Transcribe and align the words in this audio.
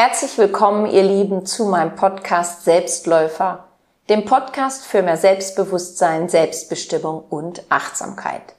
Herzlich 0.00 0.38
willkommen, 0.38 0.86
ihr 0.86 1.02
Lieben, 1.02 1.44
zu 1.44 1.64
meinem 1.64 1.96
Podcast 1.96 2.64
Selbstläufer, 2.64 3.64
dem 4.08 4.24
Podcast 4.24 4.86
für 4.86 5.02
mehr 5.02 5.16
Selbstbewusstsein, 5.16 6.28
Selbstbestimmung 6.28 7.24
und 7.28 7.64
Achtsamkeit. 7.68 8.54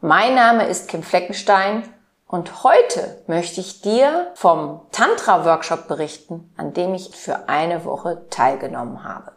Mein 0.00 0.34
Name 0.34 0.66
ist 0.66 0.88
Kim 0.88 1.04
Fleckenstein 1.04 1.84
und 2.26 2.64
heute 2.64 3.22
möchte 3.28 3.60
ich 3.60 3.80
dir 3.80 4.32
vom 4.34 4.80
Tantra-Workshop 4.90 5.86
berichten, 5.86 6.52
an 6.56 6.72
dem 6.72 6.94
ich 6.94 7.14
für 7.14 7.48
eine 7.48 7.84
Woche 7.84 8.26
teilgenommen 8.28 9.04
habe. 9.04 9.31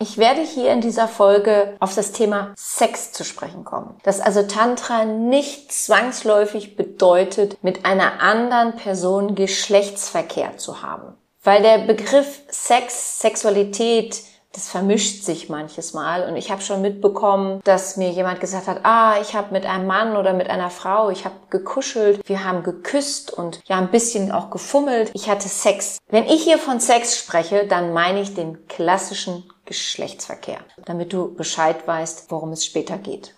Ich 0.00 0.18
werde 0.18 0.40
hier 0.40 0.72
in 0.72 0.80
dieser 0.80 1.06
Folge 1.06 1.76
auf 1.78 1.94
das 1.94 2.12
Thema 2.12 2.52
Sex 2.56 3.12
zu 3.12 3.24
sprechen 3.24 3.64
kommen. 3.64 3.96
Dass 4.02 4.20
also 4.20 4.42
Tantra 4.42 5.04
nicht 5.04 5.72
zwangsläufig 5.72 6.76
bedeutet, 6.76 7.56
mit 7.62 7.84
einer 7.84 8.20
anderen 8.20 8.74
Person 8.74 9.34
Geschlechtsverkehr 9.34 10.56
zu 10.56 10.82
haben. 10.82 11.14
Weil 11.42 11.62
der 11.62 11.78
Begriff 11.78 12.42
Sex, 12.48 13.20
Sexualität 13.20 14.22
das 14.54 14.68
vermischt 14.68 15.24
sich 15.24 15.48
manches 15.48 15.94
Mal 15.94 16.28
und 16.28 16.36
ich 16.36 16.50
habe 16.50 16.62
schon 16.62 16.80
mitbekommen, 16.80 17.60
dass 17.64 17.96
mir 17.96 18.10
jemand 18.10 18.40
gesagt 18.40 18.68
hat, 18.68 18.84
ah, 18.84 19.16
ich 19.20 19.34
habe 19.34 19.52
mit 19.52 19.66
einem 19.66 19.86
Mann 19.86 20.16
oder 20.16 20.32
mit 20.32 20.48
einer 20.48 20.70
Frau, 20.70 21.10
ich 21.10 21.24
habe 21.24 21.34
gekuschelt, 21.50 22.20
wir 22.28 22.44
haben 22.44 22.62
geküsst 22.62 23.32
und 23.32 23.60
ja 23.64 23.78
ein 23.78 23.90
bisschen 23.90 24.30
auch 24.30 24.50
gefummelt, 24.50 25.10
ich 25.12 25.28
hatte 25.28 25.48
Sex. 25.48 25.98
Wenn 26.08 26.26
ich 26.26 26.44
hier 26.44 26.58
von 26.58 26.78
Sex 26.78 27.18
spreche, 27.18 27.66
dann 27.66 27.92
meine 27.92 28.20
ich 28.20 28.34
den 28.34 28.68
klassischen 28.68 29.42
Geschlechtsverkehr, 29.64 30.60
damit 30.84 31.12
du 31.12 31.34
Bescheid 31.34 31.86
weißt, 31.86 32.30
worum 32.30 32.52
es 32.52 32.64
später 32.64 32.98
geht. 32.98 33.34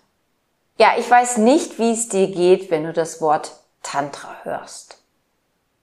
Ja, 0.77 0.91
ich 0.97 1.09
weiß 1.09 1.37
nicht, 1.37 1.79
wie 1.79 1.91
es 1.91 2.09
dir 2.09 2.27
geht, 2.27 2.69
wenn 2.69 2.83
du 2.83 2.93
das 2.93 3.21
Wort 3.21 3.59
Tantra 3.81 4.35
hörst. 4.43 4.99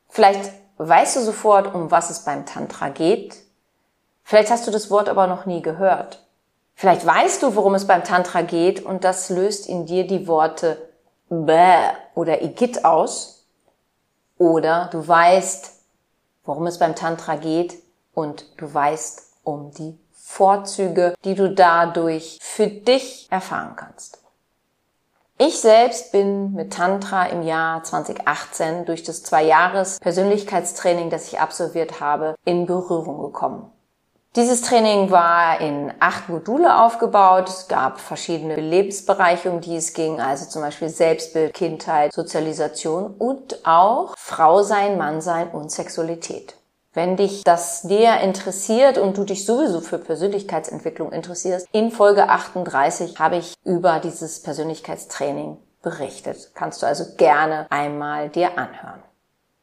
Vielleicht 0.09 0.51
weißt 0.77 1.17
du 1.17 1.21
sofort, 1.21 1.75
um 1.75 1.91
was 1.91 2.11
es 2.11 2.25
beim 2.25 2.47
Tantra 2.47 2.91
geht, 2.91 3.45
Vielleicht 4.25 4.51
hast 4.51 4.67
du 4.67 4.71
das 4.71 4.91
Wort 4.91 5.09
aber 5.09 5.27
noch 5.27 5.45
nie 5.45 5.61
gehört. 5.61 6.27
Vielleicht 6.75 7.07
weißt 7.07 7.43
du, 7.43 7.55
worum 7.55 7.75
es 7.75 7.87
beim 7.87 8.03
Tantra 8.03 8.43
geht 8.43 8.85
und 8.85 9.05
das 9.05 9.29
löst 9.29 9.69
in 9.69 9.87
dir 9.87 10.07
die 10.07 10.27
Worte 10.27 10.89
Bäh 11.29 11.91
oder 12.15 12.43
Igit 12.43 12.85
aus. 12.85 13.47
Oder 14.39 14.89
du 14.91 15.07
weißt, 15.07 15.73
worum 16.45 16.67
es 16.67 16.79
beim 16.79 16.97
Tantra 16.97 17.37
geht 17.37 17.75
und 18.15 18.47
du 18.61 18.73
weißt 18.73 19.23
um 19.45 19.71
die 19.73 19.97
Vorzüge, 20.27 21.15
die 21.25 21.35
du 21.35 21.55
dadurch 21.55 22.39
für 22.41 22.67
dich 22.67 23.29
erfahren 23.31 23.77
kannst. 23.77 24.21
Ich 25.39 25.61
selbst 25.61 26.13
bin 26.13 26.55
mit 26.55 26.73
Tantra 26.73 27.27
im 27.27 27.43
Jahr 27.43 27.85
2018 27.85 28.85
durch 28.87 29.03
das 29.03 29.23
zwei 29.23 29.45
Jahres 29.45 30.01
Persönlichkeitstraining, 30.01 31.11
das 31.11 31.29
ich 31.29 31.41
absolviert 31.41 32.01
habe, 32.01 32.35
in 32.45 32.67
Berührung 32.67 33.21
gekommen. 33.21 33.71
Dieses 34.35 34.63
Training 34.63 35.13
war 35.13 35.61
in 35.61 35.93
acht 36.01 36.29
Module 36.29 36.81
aufgebaut. 36.81 37.49
Es 37.49 37.69
gab 37.69 38.01
verschiedene 38.01 38.57
Lebensbereiche, 38.57 39.51
um 39.51 39.61
die 39.61 39.77
es 39.77 39.93
ging, 39.93 40.21
also 40.21 40.47
zum 40.47 40.63
Beispiel 40.63 40.89
Selbstbild, 40.89 41.55
Kindheit, 41.55 42.13
Sozialisation 42.13 43.15
und 43.17 43.65
auch 43.65 44.15
Frau 44.17 44.63
sein, 44.63 44.99
Mann 44.99 45.21
sein 45.21 45.49
und 45.51 45.71
Sexualität. 45.71 46.57
Wenn 46.95 47.17
dich 47.17 47.43
das 47.43 47.83
näher 47.83 48.21
interessiert 48.21 48.99
und 48.99 49.19
du 49.19 49.25
dich 49.25 49.45
sowieso 49.45 49.81
für 49.81 49.99
Persönlichkeitsentwicklung 49.99 51.11
interessierst, 51.11 51.67
in 51.73 51.91
Folge 51.91 52.29
38 52.29 53.19
habe 53.19 53.37
ich 53.37 53.55
über 53.65 53.99
dieses 53.99 54.41
Persönlichkeitstraining 54.43 55.59
berichtet. 55.83 56.53
Kannst 56.55 56.83
du 56.83 56.87
also 56.87 57.05
gerne 57.17 57.67
einmal 57.71 58.29
dir 58.29 58.57
anhören. 58.57 59.03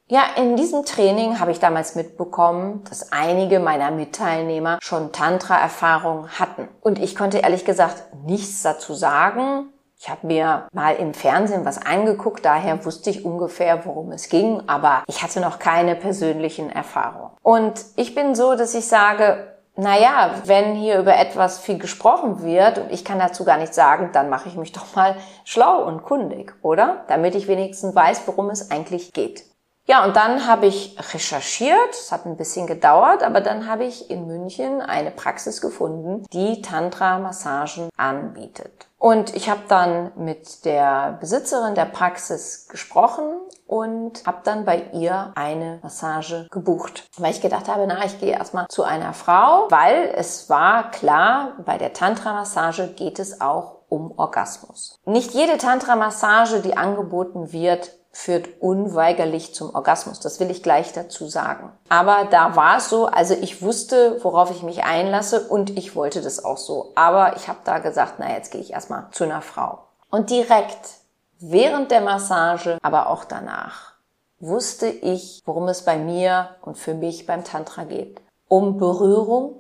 Ja, 0.08 0.24
in 0.36 0.58
diesem 0.58 0.84
Training 0.84 1.40
habe 1.40 1.52
ich 1.52 1.62
damals 1.62 1.96
mitbekommen, 1.96 2.84
dass 2.90 3.14
einige 3.14 3.62
meiner 3.62 3.92
Mitteilnehmer 3.92 4.80
schon 4.81 5.13
Tantra-Erfahrung 5.13 6.28
hatten. 6.38 6.68
Und 6.81 7.00
ich 7.00 7.16
konnte 7.16 7.38
ehrlich 7.38 7.63
gesagt 7.63 8.13
nichts 8.25 8.62
dazu 8.62 8.94
sagen. 8.94 9.71
Ich 10.03 10.09
habe 10.09 10.25
mir 10.25 10.67
mal 10.73 10.95
im 10.95 11.13
Fernsehen 11.13 11.63
was 11.63 11.78
angeguckt, 11.78 12.44
daher 12.44 12.84
wusste 12.85 13.12
ich 13.12 13.23
ungefähr, 13.23 13.85
worum 13.85 14.12
es 14.12 14.29
ging, 14.29 14.63
aber 14.66 15.03
ich 15.06 15.22
hatte 15.22 15.39
noch 15.39 15.59
keine 15.59 15.95
persönlichen 15.95 16.72
Erfahrungen. 16.72 17.29
Und 17.44 17.85
ich 17.97 18.16
bin 18.16 18.34
so, 18.34 18.56
dass 18.56 18.73
ich 18.73 18.88
sage, 18.88 19.56
naja, 19.75 20.31
wenn 20.45 20.73
hier 20.73 20.97
über 20.97 21.16
etwas 21.16 21.59
viel 21.59 21.78
gesprochen 21.78 22.41
wird 22.41 22.79
und 22.79 22.91
ich 22.91 23.06
kann 23.06 23.19
dazu 23.19 23.45
gar 23.45 23.57
nichts 23.57 23.75
sagen, 23.75 24.09
dann 24.12 24.31
mache 24.31 24.50
ich 24.50 24.56
mich 24.56 24.72
doch 24.72 24.95
mal 24.95 25.16
schlau 25.45 25.84
und 25.84 26.01
kundig, 26.01 26.56
oder? 26.63 27.03
Damit 27.07 27.35
ich 27.35 27.47
wenigstens 27.47 27.94
weiß, 27.94 28.23
worum 28.25 28.50
es 28.50 28.72
eigentlich 28.72 29.13
geht. 29.13 29.50
Ja, 29.88 30.06
und 30.06 30.16
dann 30.16 30.47
habe 30.47 30.68
ich 30.68 30.96
recherchiert, 31.14 31.92
es 31.92 32.12
hat 32.12 32.25
ein 32.25 32.38
bisschen 32.38 32.68
gedauert, 32.68 33.24
aber 33.24 33.42
dann 33.42 33.68
habe 33.68 33.84
ich 33.84 34.09
in 34.09 34.28
München 34.28 34.80
eine 34.80 35.12
Praxis 35.12 35.59
gefunden, 35.59 36.25
die 36.31 36.62
Tantra-Massagen 36.62 37.90
anbietet. 37.97 38.88
Und 39.00 39.36
ich 39.36 39.50
habe 39.50 39.62
dann 39.68 40.12
mit 40.16 40.64
der 40.64 41.18
Besitzerin 41.19 41.74
der 41.74 41.86
Praxis 41.86 42.68
gesprochen 42.69 43.24
und 43.66 44.24
habe 44.28 44.42
dann 44.44 44.64
bei 44.64 44.84
ihr 44.94 45.31
eine 45.34 45.80
Massage 45.81 46.46
gebucht. 46.52 47.08
Weil 47.18 47.31
ich 47.31 47.42
gedacht 47.42 47.68
habe, 47.68 47.88
na, 47.88 48.06
ich 48.06 48.19
gehe 48.19 48.34
erstmal 48.34 48.68
zu 48.68 48.84
einer 48.84 49.13
Frau, 49.13 49.66
weil 49.72 50.13
es 50.16 50.52
war 50.52 50.92
klar, 50.92 51.53
bei 51.66 51.80
der 51.80 51.94
Tantra-Massage 51.94 52.90
geht 52.90 53.18
es 53.18 53.42
auch 53.42 53.78
um 53.90 54.13
Orgasmus. 54.18 55.00
Nicht 55.06 55.31
jede 55.34 55.58
Tantra-Massage, 55.58 56.59
die 56.59 56.78
angeboten 56.78 57.52
wird, 57.52 57.92
führt 58.12 58.50
unweigerlich 58.60 59.56
zum 59.56 59.74
Orgasmus. 59.74 60.20
Das 60.20 60.40
will 60.40 60.52
ich 60.52 60.64
gleich 60.64 60.92
dazu 60.92 61.28
sagen. 61.28 61.72
Aber 61.90 62.26
da 62.30 62.56
war 62.56 62.78
es 62.78 62.90
so, 62.90 63.06
also 63.06 63.34
ich 63.34 63.62
wusste, 63.62 64.22
worauf 64.24 64.52
ich 64.52 64.64
mich 64.64 64.84
einlasse 64.84 65.48
und 65.48 65.78
ich 65.78 65.96
wollte 65.96 66.22
das 66.22 66.44
auch 66.44 66.58
so. 66.58 66.92
Aber 66.96 67.38
ich 67.38 67.48
habe 67.48 67.60
da 67.64 67.80
gesagt, 67.80 68.16
na 68.18 68.34
jetzt 68.34 68.52
gehe 68.52 68.62
ich 68.62 68.74
erstmal 68.74 69.08
zu 69.12 69.24
einer 69.24 69.42
Frau. 69.42 69.80
Und 70.10 70.30
direkt 70.30 71.02
während 71.40 71.92
der 71.92 72.02
Massage, 72.02 72.78
aber 72.82 73.08
auch 73.08 73.24
danach, 73.24 73.94
wusste 74.40 74.88
ich, 74.88 75.42
worum 75.46 75.68
es 75.68 75.86
bei 75.86 75.98
mir 75.98 76.50
und 76.62 76.78
für 76.78 76.94
mich 76.94 77.26
beim 77.26 77.44
Tantra 77.44 77.86
geht. 77.86 78.20
Um 78.48 78.78
Berührung, 78.78 79.56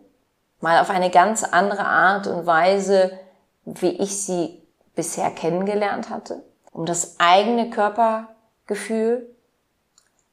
mal 0.59 0.81
auf 0.81 0.89
eine 0.89 1.09
ganz 1.09 1.43
andere 1.43 1.85
Art 1.85 2.27
und 2.27 2.45
Weise, 2.45 3.11
wie 3.63 3.91
ich 3.91 4.23
sie 4.23 4.61
bisher 4.95 5.31
kennengelernt 5.31 6.09
hatte, 6.09 6.43
um 6.71 6.85
das 6.85 7.15
eigene 7.19 7.69
Körper 7.69 8.27
Gefühl, 8.71 9.35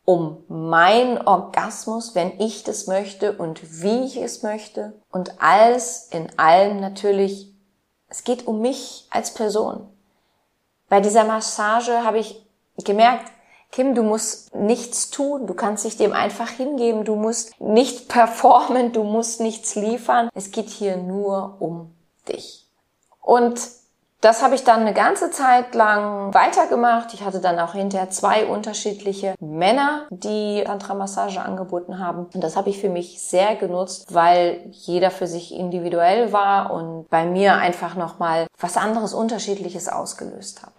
um 0.05 0.45
mein 0.47 1.27
Orgasmus, 1.27 2.15
wenn 2.15 2.39
ich 2.39 2.63
das 2.63 2.87
möchte 2.87 3.33
und 3.33 3.83
wie 3.83 4.05
ich 4.05 4.17
es 4.17 4.45
möchte. 4.45 4.93
Und 5.11 5.43
alles 5.43 6.07
in 6.13 6.29
allem 6.39 6.79
natürlich, 6.79 7.53
es 8.09 8.23
geht 8.23 8.47
um 8.47 8.61
mich 8.61 9.09
als 9.11 9.35
Person. 9.35 9.89
Bei 10.89 11.01
dieser 11.01 11.25
Massage 11.25 12.05
habe 12.05 12.21
ich 12.21 12.47
gemerkt, 12.85 13.33
Kim, 13.73 13.97
du 13.97 14.05
musst 14.05 14.55
nichts 14.55 15.11
tun, 15.11 15.49
du 15.49 15.55
kannst 15.55 15.85
dich 15.85 15.97
dem 15.97 16.13
einfach 16.13 16.49
hingeben, 16.49 17.05
du 17.05 17.17
musst 17.17 17.61
nicht 17.61 18.09
performen, 18.09 18.93
du 18.93 19.03
musst 19.03 19.41
nichts 19.41 19.75
liefern. 19.75 20.29
Es 20.33 20.53
geht 20.53 20.69
hier 20.69 20.97
nur 20.97 21.57
um 21.59 21.93
dich. 22.29 22.69
Und 23.21 23.61
das 24.21 24.43
habe 24.43 24.57
ich 24.57 24.65
dann 24.65 24.81
eine 24.81 24.95
ganze 24.95 25.31
Zeit 25.31 25.75
lang 25.75 26.35
weitergemacht. 26.35 27.15
Ich 27.15 27.25
hatte 27.25 27.41
dann 27.41 27.59
auch 27.59 27.75
hinterher 27.75 28.11
zwei 28.11 28.47
unterschiedliche 28.47 29.35
Männer, 29.41 30.07
die 30.11 30.65
Tantra-Massage 30.65 31.41
angeboten 31.41 31.99
haben. 32.01 32.27
Und 32.35 32.43
das 32.43 32.57
habe 32.57 32.71
ich 32.71 32.81
für 32.81 32.89
mich 32.89 33.23
sehr 33.23 33.55
genutzt, 33.55 34.13
weil 34.13 34.61
jeder 34.73 35.11
für 35.11 35.29
sich 35.29 35.55
individuell 35.55 36.33
war 36.33 36.73
und 36.73 37.09
bei 37.11 37.27
mir 37.27 37.55
einfach 37.55 37.95
nochmal 37.95 38.49
was 38.59 38.77
anderes 38.77 39.15
Unterschiedliches 39.15 39.89
ausgelöst 39.89 40.63
hat. 40.63 40.73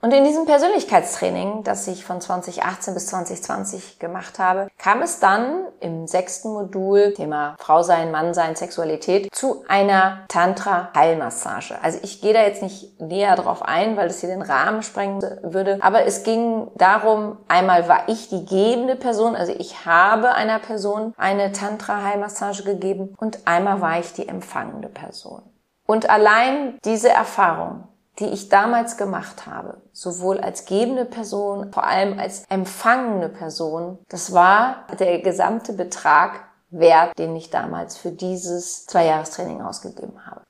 Und 0.00 0.12
in 0.14 0.22
diesem 0.22 0.46
Persönlichkeitstraining, 0.46 1.64
das 1.64 1.88
ich 1.88 2.04
von 2.04 2.20
2018 2.20 2.94
bis 2.94 3.08
2020 3.08 3.98
gemacht 3.98 4.38
habe, 4.38 4.68
kam 4.78 5.02
es 5.02 5.18
dann 5.18 5.64
im 5.80 6.06
sechsten 6.06 6.52
Modul, 6.52 7.14
Thema 7.14 7.56
Frau 7.58 7.82
sein, 7.82 8.12
Mann 8.12 8.32
sein, 8.32 8.54
Sexualität, 8.54 9.28
zu 9.34 9.64
einer 9.66 10.24
Tantra-Heilmassage. 10.28 11.82
Also 11.82 11.98
ich 12.02 12.20
gehe 12.20 12.32
da 12.32 12.42
jetzt 12.42 12.62
nicht 12.62 13.00
näher 13.00 13.34
drauf 13.34 13.62
ein, 13.62 13.96
weil 13.96 14.06
das 14.06 14.20
hier 14.20 14.28
den 14.28 14.42
Rahmen 14.42 14.84
sprengen 14.84 15.20
würde. 15.42 15.78
Aber 15.80 16.04
es 16.06 16.22
ging 16.22 16.68
darum, 16.76 17.38
einmal 17.48 17.88
war 17.88 18.08
ich 18.08 18.28
die 18.28 18.46
gebende 18.46 18.94
Person, 18.94 19.34
also 19.34 19.52
ich 19.58 19.84
habe 19.84 20.32
einer 20.32 20.60
Person 20.60 21.12
eine 21.16 21.50
Tantra-Heilmassage 21.50 22.62
gegeben 22.62 23.16
und 23.18 23.48
einmal 23.48 23.80
war 23.80 23.98
ich 23.98 24.12
die 24.12 24.28
empfangende 24.28 24.88
Person. 24.88 25.42
Und 25.86 26.08
allein 26.08 26.78
diese 26.84 27.08
Erfahrung 27.08 27.88
die 28.18 28.26
ich 28.26 28.48
damals 28.48 28.96
gemacht 28.96 29.46
habe, 29.46 29.80
sowohl 29.92 30.40
als 30.40 30.64
gebende 30.64 31.04
Person, 31.04 31.72
vor 31.72 31.84
allem 31.84 32.18
als 32.18 32.44
empfangene 32.48 33.28
Person, 33.28 33.98
das 34.08 34.32
war 34.32 34.86
der 34.98 35.20
gesamte 35.20 35.72
Betrag 35.72 36.48
wert, 36.70 37.18
den 37.18 37.36
ich 37.36 37.50
damals 37.50 37.96
für 37.96 38.10
dieses 38.10 38.86
Zweijahrestraining 38.86 39.62
ausgegeben 39.62 40.26
habe. 40.26 40.42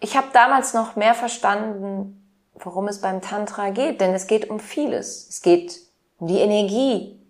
Ich 0.00 0.16
habe 0.16 0.28
damals 0.32 0.74
noch 0.74 0.96
mehr 0.96 1.14
verstanden, 1.14 2.30
worum 2.54 2.88
es 2.88 3.00
beim 3.00 3.20
Tantra 3.20 3.70
geht, 3.70 4.00
denn 4.00 4.14
es 4.14 4.26
geht 4.26 4.48
um 4.50 4.60
vieles. 4.60 5.28
Es 5.28 5.42
geht 5.42 5.80
um 6.18 6.28
die 6.28 6.38
Energie, 6.38 7.20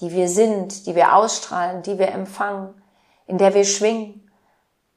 die 0.00 0.12
wir 0.12 0.28
sind, 0.28 0.86
die 0.86 0.94
wir 0.94 1.14
ausstrahlen, 1.14 1.82
die 1.82 1.98
wir 1.98 2.08
empfangen, 2.08 2.74
in 3.26 3.38
der 3.38 3.54
wir 3.54 3.64
schwingen. 3.64 4.25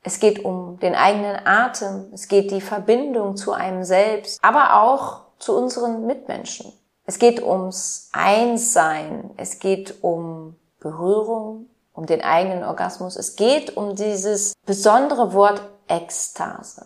Es 0.01 0.19
geht 0.19 0.45
um 0.45 0.79
den 0.79 0.95
eigenen 0.95 1.45
Atem, 1.45 2.07
es 2.13 2.27
geht 2.27 2.51
die 2.51 2.61
Verbindung 2.61 3.35
zu 3.35 3.51
einem 3.51 3.83
selbst, 3.83 4.39
aber 4.41 4.81
auch 4.81 5.21
zu 5.39 5.57
unseren 5.57 6.05
Mitmenschen. 6.05 6.71
Es 7.05 7.19
geht 7.19 7.41
ums 7.41 8.09
Einssein, 8.13 9.31
es 9.37 9.59
geht 9.59 10.03
um 10.03 10.55
Berührung, 10.79 11.67
um 11.93 12.05
den 12.05 12.21
eigenen 12.21 12.63
Orgasmus. 12.63 13.15
Es 13.15 13.35
geht 13.35 13.75
um 13.75 13.95
dieses 13.95 14.53
besondere 14.65 15.33
Wort 15.33 15.61
Ekstase. 15.87 16.85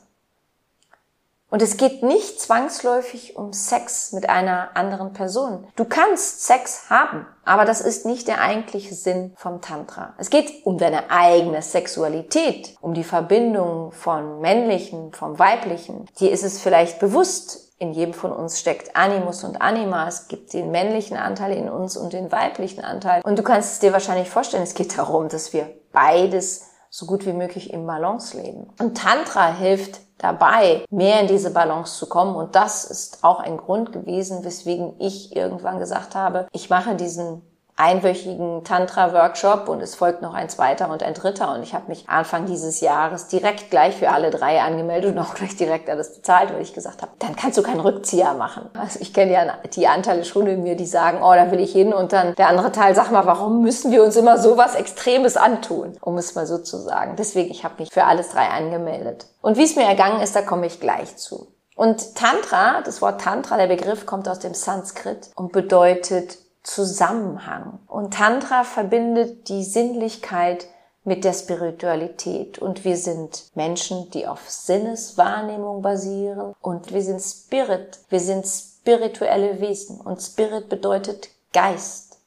Und 1.53 1.61
es 1.61 1.77
geht 1.77 2.01
nicht 2.01 2.41
zwangsläufig 2.41 3.35
um 3.35 3.53
Sex 3.53 4.11
mit 4.11 4.27
einer 4.27 4.75
anderen 4.75 5.13
Person. 5.13 5.67
Du 5.75 5.85
kannst 5.85 6.47
Sex 6.47 6.89
haben, 6.89 7.27
aber 7.45 7.63
das 7.63 7.79
ist 7.79 8.07
nicht 8.07 8.27
der 8.27 8.41
eigentliche 8.41 8.95
Sinn 8.95 9.33
vom 9.35 9.61
Tantra. 9.61 10.15
Es 10.17 10.31
geht 10.31 10.65
um 10.65 10.79
deine 10.79 11.11
eigene 11.11 11.61
Sexualität, 11.61 12.75
um 12.81 12.95
die 12.95 13.03
Verbindung 13.03 13.91
von 13.91 14.41
männlichen, 14.41 15.13
vom 15.13 15.37
weiblichen. 15.37 16.07
Dir 16.19 16.31
ist 16.31 16.43
es 16.43 16.59
vielleicht 16.59 16.97
bewusst, 16.97 17.71
in 17.77 17.93
jedem 17.93 18.15
von 18.15 18.31
uns 18.31 18.59
steckt 18.59 18.95
Animus 18.95 19.43
und 19.43 19.61
Anima. 19.61 20.07
Es 20.07 20.27
gibt 20.27 20.53
den 20.53 20.71
männlichen 20.71 21.17
Anteil 21.17 21.55
in 21.55 21.69
uns 21.69 21.95
und 21.95 22.13
den 22.13 22.31
weiblichen 22.31 22.83
Anteil. 22.83 23.21
Und 23.23 23.37
du 23.37 23.43
kannst 23.43 23.73
es 23.73 23.79
dir 23.79 23.93
wahrscheinlich 23.93 24.31
vorstellen, 24.31 24.63
es 24.63 24.73
geht 24.73 24.97
darum, 24.97 25.29
dass 25.29 25.53
wir 25.53 25.69
beides 25.91 26.71
so 26.89 27.05
gut 27.05 27.27
wie 27.27 27.33
möglich 27.33 27.71
im 27.71 27.85
Balance 27.85 28.35
leben. 28.41 28.73
Und 28.79 28.97
Tantra 28.97 29.53
hilft 29.53 29.99
dabei, 30.17 30.85
mehr 30.89 31.21
in 31.21 31.27
diese 31.27 31.51
Balance 31.51 31.97
zu 31.97 32.07
kommen. 32.07 32.35
Und 32.35 32.55
das 32.55 32.85
ist 32.85 33.23
auch 33.23 33.39
ein 33.39 33.57
Grund 33.57 33.91
gewesen, 33.91 34.43
weswegen 34.43 34.93
ich 34.99 35.35
irgendwann 35.35 35.79
gesagt 35.79 36.15
habe, 36.15 36.47
ich 36.51 36.69
mache 36.69 36.95
diesen 36.95 37.41
einwöchigen 37.75 38.63
Tantra-Workshop 38.63 39.67
und 39.67 39.81
es 39.81 39.95
folgt 39.95 40.21
noch 40.21 40.35
ein 40.35 40.47
zweiter 40.47 40.91
und 40.91 41.01
ein 41.01 41.15
dritter. 41.15 41.53
Und 41.55 41.63
ich 41.63 41.73
habe 41.73 41.87
mich 41.87 42.07
Anfang 42.07 42.45
dieses 42.45 42.81
Jahres 42.81 43.27
direkt 43.27 43.71
gleich 43.71 43.95
für 43.95 44.09
alle 44.09 44.29
drei 44.29 44.61
angemeldet 44.61 45.15
und 45.15 45.19
auch 45.23 45.33
gleich 45.33 45.55
direkt 45.55 45.89
alles 45.89 46.15
bezahlt, 46.15 46.53
weil 46.53 46.61
ich 46.61 46.73
gesagt 46.73 47.01
habe, 47.01 47.13
dann 47.19 47.35
kannst 47.35 47.57
du 47.57 47.63
keinen 47.63 47.79
Rückzieher 47.79 48.33
machen. 48.35 48.69
Also 48.79 48.99
ich 49.01 49.13
kenne 49.13 49.33
ja 49.33 49.57
die 49.75 49.87
Anteile 49.87 50.23
schon 50.23 50.45
in 50.47 50.61
mir, 50.61 50.75
die 50.75 50.85
sagen, 50.85 51.19
oh, 51.23 51.33
da 51.33 51.49
will 51.51 51.59
ich 51.59 51.71
hin. 51.71 51.93
Und 51.93 52.13
dann 52.13 52.35
der 52.35 52.47
andere 52.47 52.71
Teil, 52.71 52.93
sag 52.95 53.11
mal, 53.11 53.25
warum 53.25 53.61
müssen 53.61 53.91
wir 53.91 54.03
uns 54.03 54.15
immer 54.15 54.37
so 54.37 54.55
was 54.57 54.75
Extremes 54.75 55.35
antun? 55.35 55.97
Um 56.01 56.17
es 56.17 56.35
mal 56.35 56.45
so 56.45 56.59
zu 56.59 56.77
sagen. 56.77 57.15
Deswegen, 57.17 57.49
ich 57.49 57.63
habe 57.63 57.75
mich 57.79 57.91
für 57.91 58.03
alles 58.03 58.29
drei 58.29 58.47
angemeldet. 58.49 59.25
Und 59.41 59.57
wie 59.57 59.63
es 59.63 59.75
mir 59.75 59.85
ergangen 59.85 60.21
ist, 60.21 60.35
da 60.35 60.41
komme 60.41 60.67
ich 60.67 60.79
gleich 60.79 61.17
zu. 61.17 61.47
Und 61.75 62.15
Tantra, 62.15 62.81
das 62.81 63.01
Wort 63.01 63.21
Tantra, 63.21 63.57
der 63.57 63.67
Begriff 63.67 64.05
kommt 64.05 64.29
aus 64.29 64.39
dem 64.39 64.53
Sanskrit 64.53 65.31
und 65.35 65.51
bedeutet 65.51 66.37
Zusammenhang. 66.63 67.79
Und 67.87 68.13
Tantra 68.13 68.63
verbindet 68.63 69.49
die 69.49 69.63
Sinnlichkeit 69.63 70.67
mit 71.03 71.23
der 71.23 71.33
Spiritualität. 71.33 72.59
Und 72.59 72.85
wir 72.85 72.97
sind 72.97 73.51
Menschen, 73.55 74.09
die 74.11 74.25
auf 74.27 74.49
Sinneswahrnehmung 74.49 75.81
basieren. 75.81 76.55
Und 76.61 76.93
wir 76.93 77.01
sind 77.01 77.21
Spirit. 77.21 77.99
Wir 78.09 78.19
sind 78.19 78.45
spirituelle 78.45 79.59
Wesen. 79.59 79.99
Und 79.99 80.21
Spirit 80.21 80.69
bedeutet 80.69 81.29
Geist. 81.51 82.17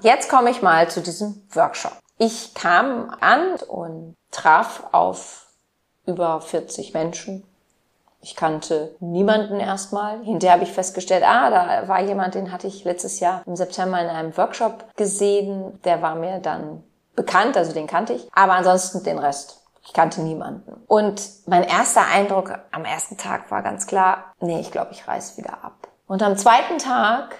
Jetzt 0.00 0.30
komme 0.30 0.50
ich 0.50 0.62
mal 0.62 0.88
zu 0.88 1.02
diesem 1.02 1.42
Workshop. 1.52 1.92
Ich 2.16 2.54
kam 2.54 3.10
an 3.20 3.56
und 3.68 4.16
traf 4.30 4.84
auf 4.92 5.46
über 6.06 6.40
40 6.40 6.94
Menschen 6.94 7.44
ich 8.22 8.36
kannte 8.36 8.94
niemanden 9.00 9.60
erstmal. 9.60 10.22
Hinterher 10.22 10.54
habe 10.54 10.64
ich 10.64 10.72
festgestellt, 10.72 11.24
ah, 11.26 11.50
da 11.50 11.88
war 11.88 12.02
jemand, 12.02 12.34
den 12.34 12.52
hatte 12.52 12.66
ich 12.66 12.84
letztes 12.84 13.20
Jahr 13.20 13.42
im 13.46 13.56
September 13.56 14.00
in 14.00 14.08
einem 14.08 14.36
Workshop 14.36 14.84
gesehen. 14.96 15.80
Der 15.84 16.02
war 16.02 16.14
mir 16.14 16.38
dann 16.38 16.82
bekannt, 17.16 17.56
also 17.56 17.72
den 17.72 17.86
kannte 17.86 18.12
ich. 18.12 18.28
Aber 18.32 18.52
ansonsten 18.52 19.02
den 19.02 19.18
Rest. 19.18 19.62
Ich 19.82 19.94
kannte 19.94 20.20
niemanden. 20.20 20.82
Und 20.86 21.22
mein 21.46 21.64
erster 21.64 22.06
Eindruck 22.06 22.58
am 22.70 22.84
ersten 22.84 23.16
Tag 23.16 23.50
war 23.50 23.62
ganz 23.62 23.86
klar, 23.86 24.32
nee, 24.40 24.60
ich 24.60 24.70
glaube, 24.70 24.92
ich 24.92 25.08
reiß 25.08 25.38
wieder 25.38 25.64
ab. 25.64 25.88
Und 26.06 26.22
am 26.22 26.36
zweiten 26.36 26.78
Tag 26.78 27.36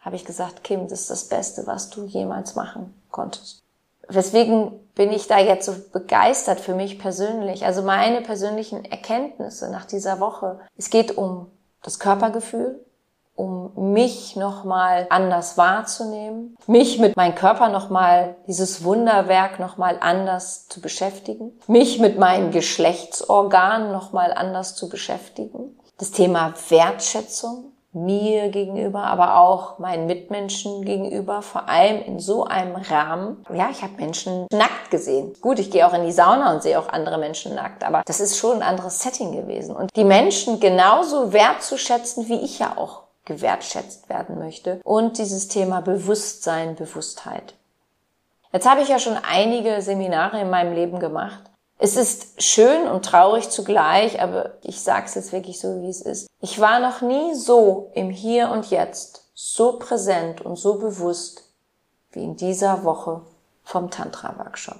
habe 0.00 0.16
ich 0.16 0.24
gesagt, 0.24 0.64
Kim, 0.64 0.88
das 0.88 1.02
ist 1.02 1.10
das 1.10 1.28
Beste, 1.28 1.66
was 1.66 1.90
du 1.90 2.04
jemals 2.04 2.54
machen 2.56 3.00
konntest. 3.10 3.62
Weswegen 4.08 4.72
bin 4.96 5.12
ich 5.12 5.28
da 5.28 5.38
jetzt 5.38 5.66
so 5.66 5.74
begeistert 5.92 6.58
für 6.58 6.74
mich 6.74 6.98
persönlich? 6.98 7.64
Also 7.64 7.82
meine 7.82 8.22
persönlichen 8.22 8.84
Erkenntnisse 8.84 9.70
nach 9.70 9.84
dieser 9.84 10.18
Woche. 10.18 10.58
Es 10.76 10.90
geht 10.90 11.16
um 11.16 11.46
das 11.82 12.00
Körpergefühl, 12.00 12.84
um 13.36 13.92
mich 13.92 14.34
nochmal 14.34 15.06
anders 15.10 15.58
wahrzunehmen, 15.58 16.56
mich 16.66 16.98
mit 16.98 17.14
meinem 17.14 17.34
Körper 17.34 17.68
nochmal, 17.68 18.36
dieses 18.46 18.82
Wunderwerk 18.82 19.60
nochmal 19.60 19.98
anders 20.00 20.66
zu 20.68 20.80
beschäftigen, 20.80 21.52
mich 21.66 21.98
mit 22.00 22.18
meinen 22.18 22.50
Geschlechtsorganen 22.50 23.92
nochmal 23.92 24.32
anders 24.32 24.74
zu 24.74 24.88
beschäftigen, 24.88 25.78
das 25.98 26.12
Thema 26.12 26.54
Wertschätzung, 26.70 27.72
mir 27.96 28.50
gegenüber, 28.50 29.04
aber 29.04 29.38
auch 29.38 29.78
meinen 29.78 30.06
Mitmenschen 30.06 30.84
gegenüber, 30.84 31.42
vor 31.42 31.68
allem 31.68 32.02
in 32.02 32.20
so 32.20 32.44
einem 32.44 32.76
Rahmen. 32.76 33.44
Ja, 33.52 33.70
ich 33.70 33.82
habe 33.82 33.94
Menschen 33.96 34.46
nackt 34.52 34.90
gesehen. 34.90 35.32
Gut, 35.40 35.58
ich 35.58 35.70
gehe 35.70 35.86
auch 35.86 35.94
in 35.94 36.04
die 36.04 36.12
Sauna 36.12 36.52
und 36.52 36.62
sehe 36.62 36.78
auch 36.78 36.88
andere 36.88 37.18
Menschen 37.18 37.54
nackt, 37.54 37.82
aber 37.82 38.02
das 38.06 38.20
ist 38.20 38.36
schon 38.36 38.56
ein 38.56 38.62
anderes 38.62 39.00
Setting 39.00 39.32
gewesen. 39.32 39.74
Und 39.74 39.90
die 39.96 40.04
Menschen 40.04 40.60
genauso 40.60 41.32
wertzuschätzen, 41.32 42.28
wie 42.28 42.40
ich 42.40 42.58
ja 42.58 42.74
auch 42.76 43.02
gewertschätzt 43.24 44.08
werden 44.08 44.38
möchte. 44.38 44.80
Und 44.84 45.18
dieses 45.18 45.48
Thema 45.48 45.80
Bewusstsein, 45.80 46.76
Bewusstheit. 46.76 47.54
Jetzt 48.52 48.70
habe 48.70 48.82
ich 48.82 48.88
ja 48.88 48.98
schon 48.98 49.18
einige 49.28 49.82
Seminare 49.82 50.40
in 50.40 50.50
meinem 50.50 50.74
Leben 50.74 51.00
gemacht 51.00 51.40
es 51.78 51.96
ist 51.96 52.42
schön 52.42 52.88
und 52.88 53.04
traurig 53.04 53.50
zugleich, 53.50 54.20
aber 54.20 54.52
ich 54.62 54.80
sage 54.80 55.06
es 55.06 55.14
jetzt 55.14 55.32
wirklich 55.32 55.60
so, 55.60 55.82
wie 55.82 55.88
es 55.90 56.00
ist. 56.00 56.26
Ich 56.40 56.60
war 56.60 56.80
noch 56.80 57.02
nie 57.02 57.34
so 57.34 57.90
im 57.94 58.10
Hier 58.10 58.50
und 58.50 58.70
Jetzt, 58.70 59.30
so 59.34 59.78
präsent 59.78 60.40
und 60.40 60.56
so 60.56 60.78
bewusst 60.78 61.42
wie 62.12 62.24
in 62.24 62.36
dieser 62.36 62.84
Woche 62.84 63.20
vom 63.62 63.90
Tantra-Workshop. 63.90 64.78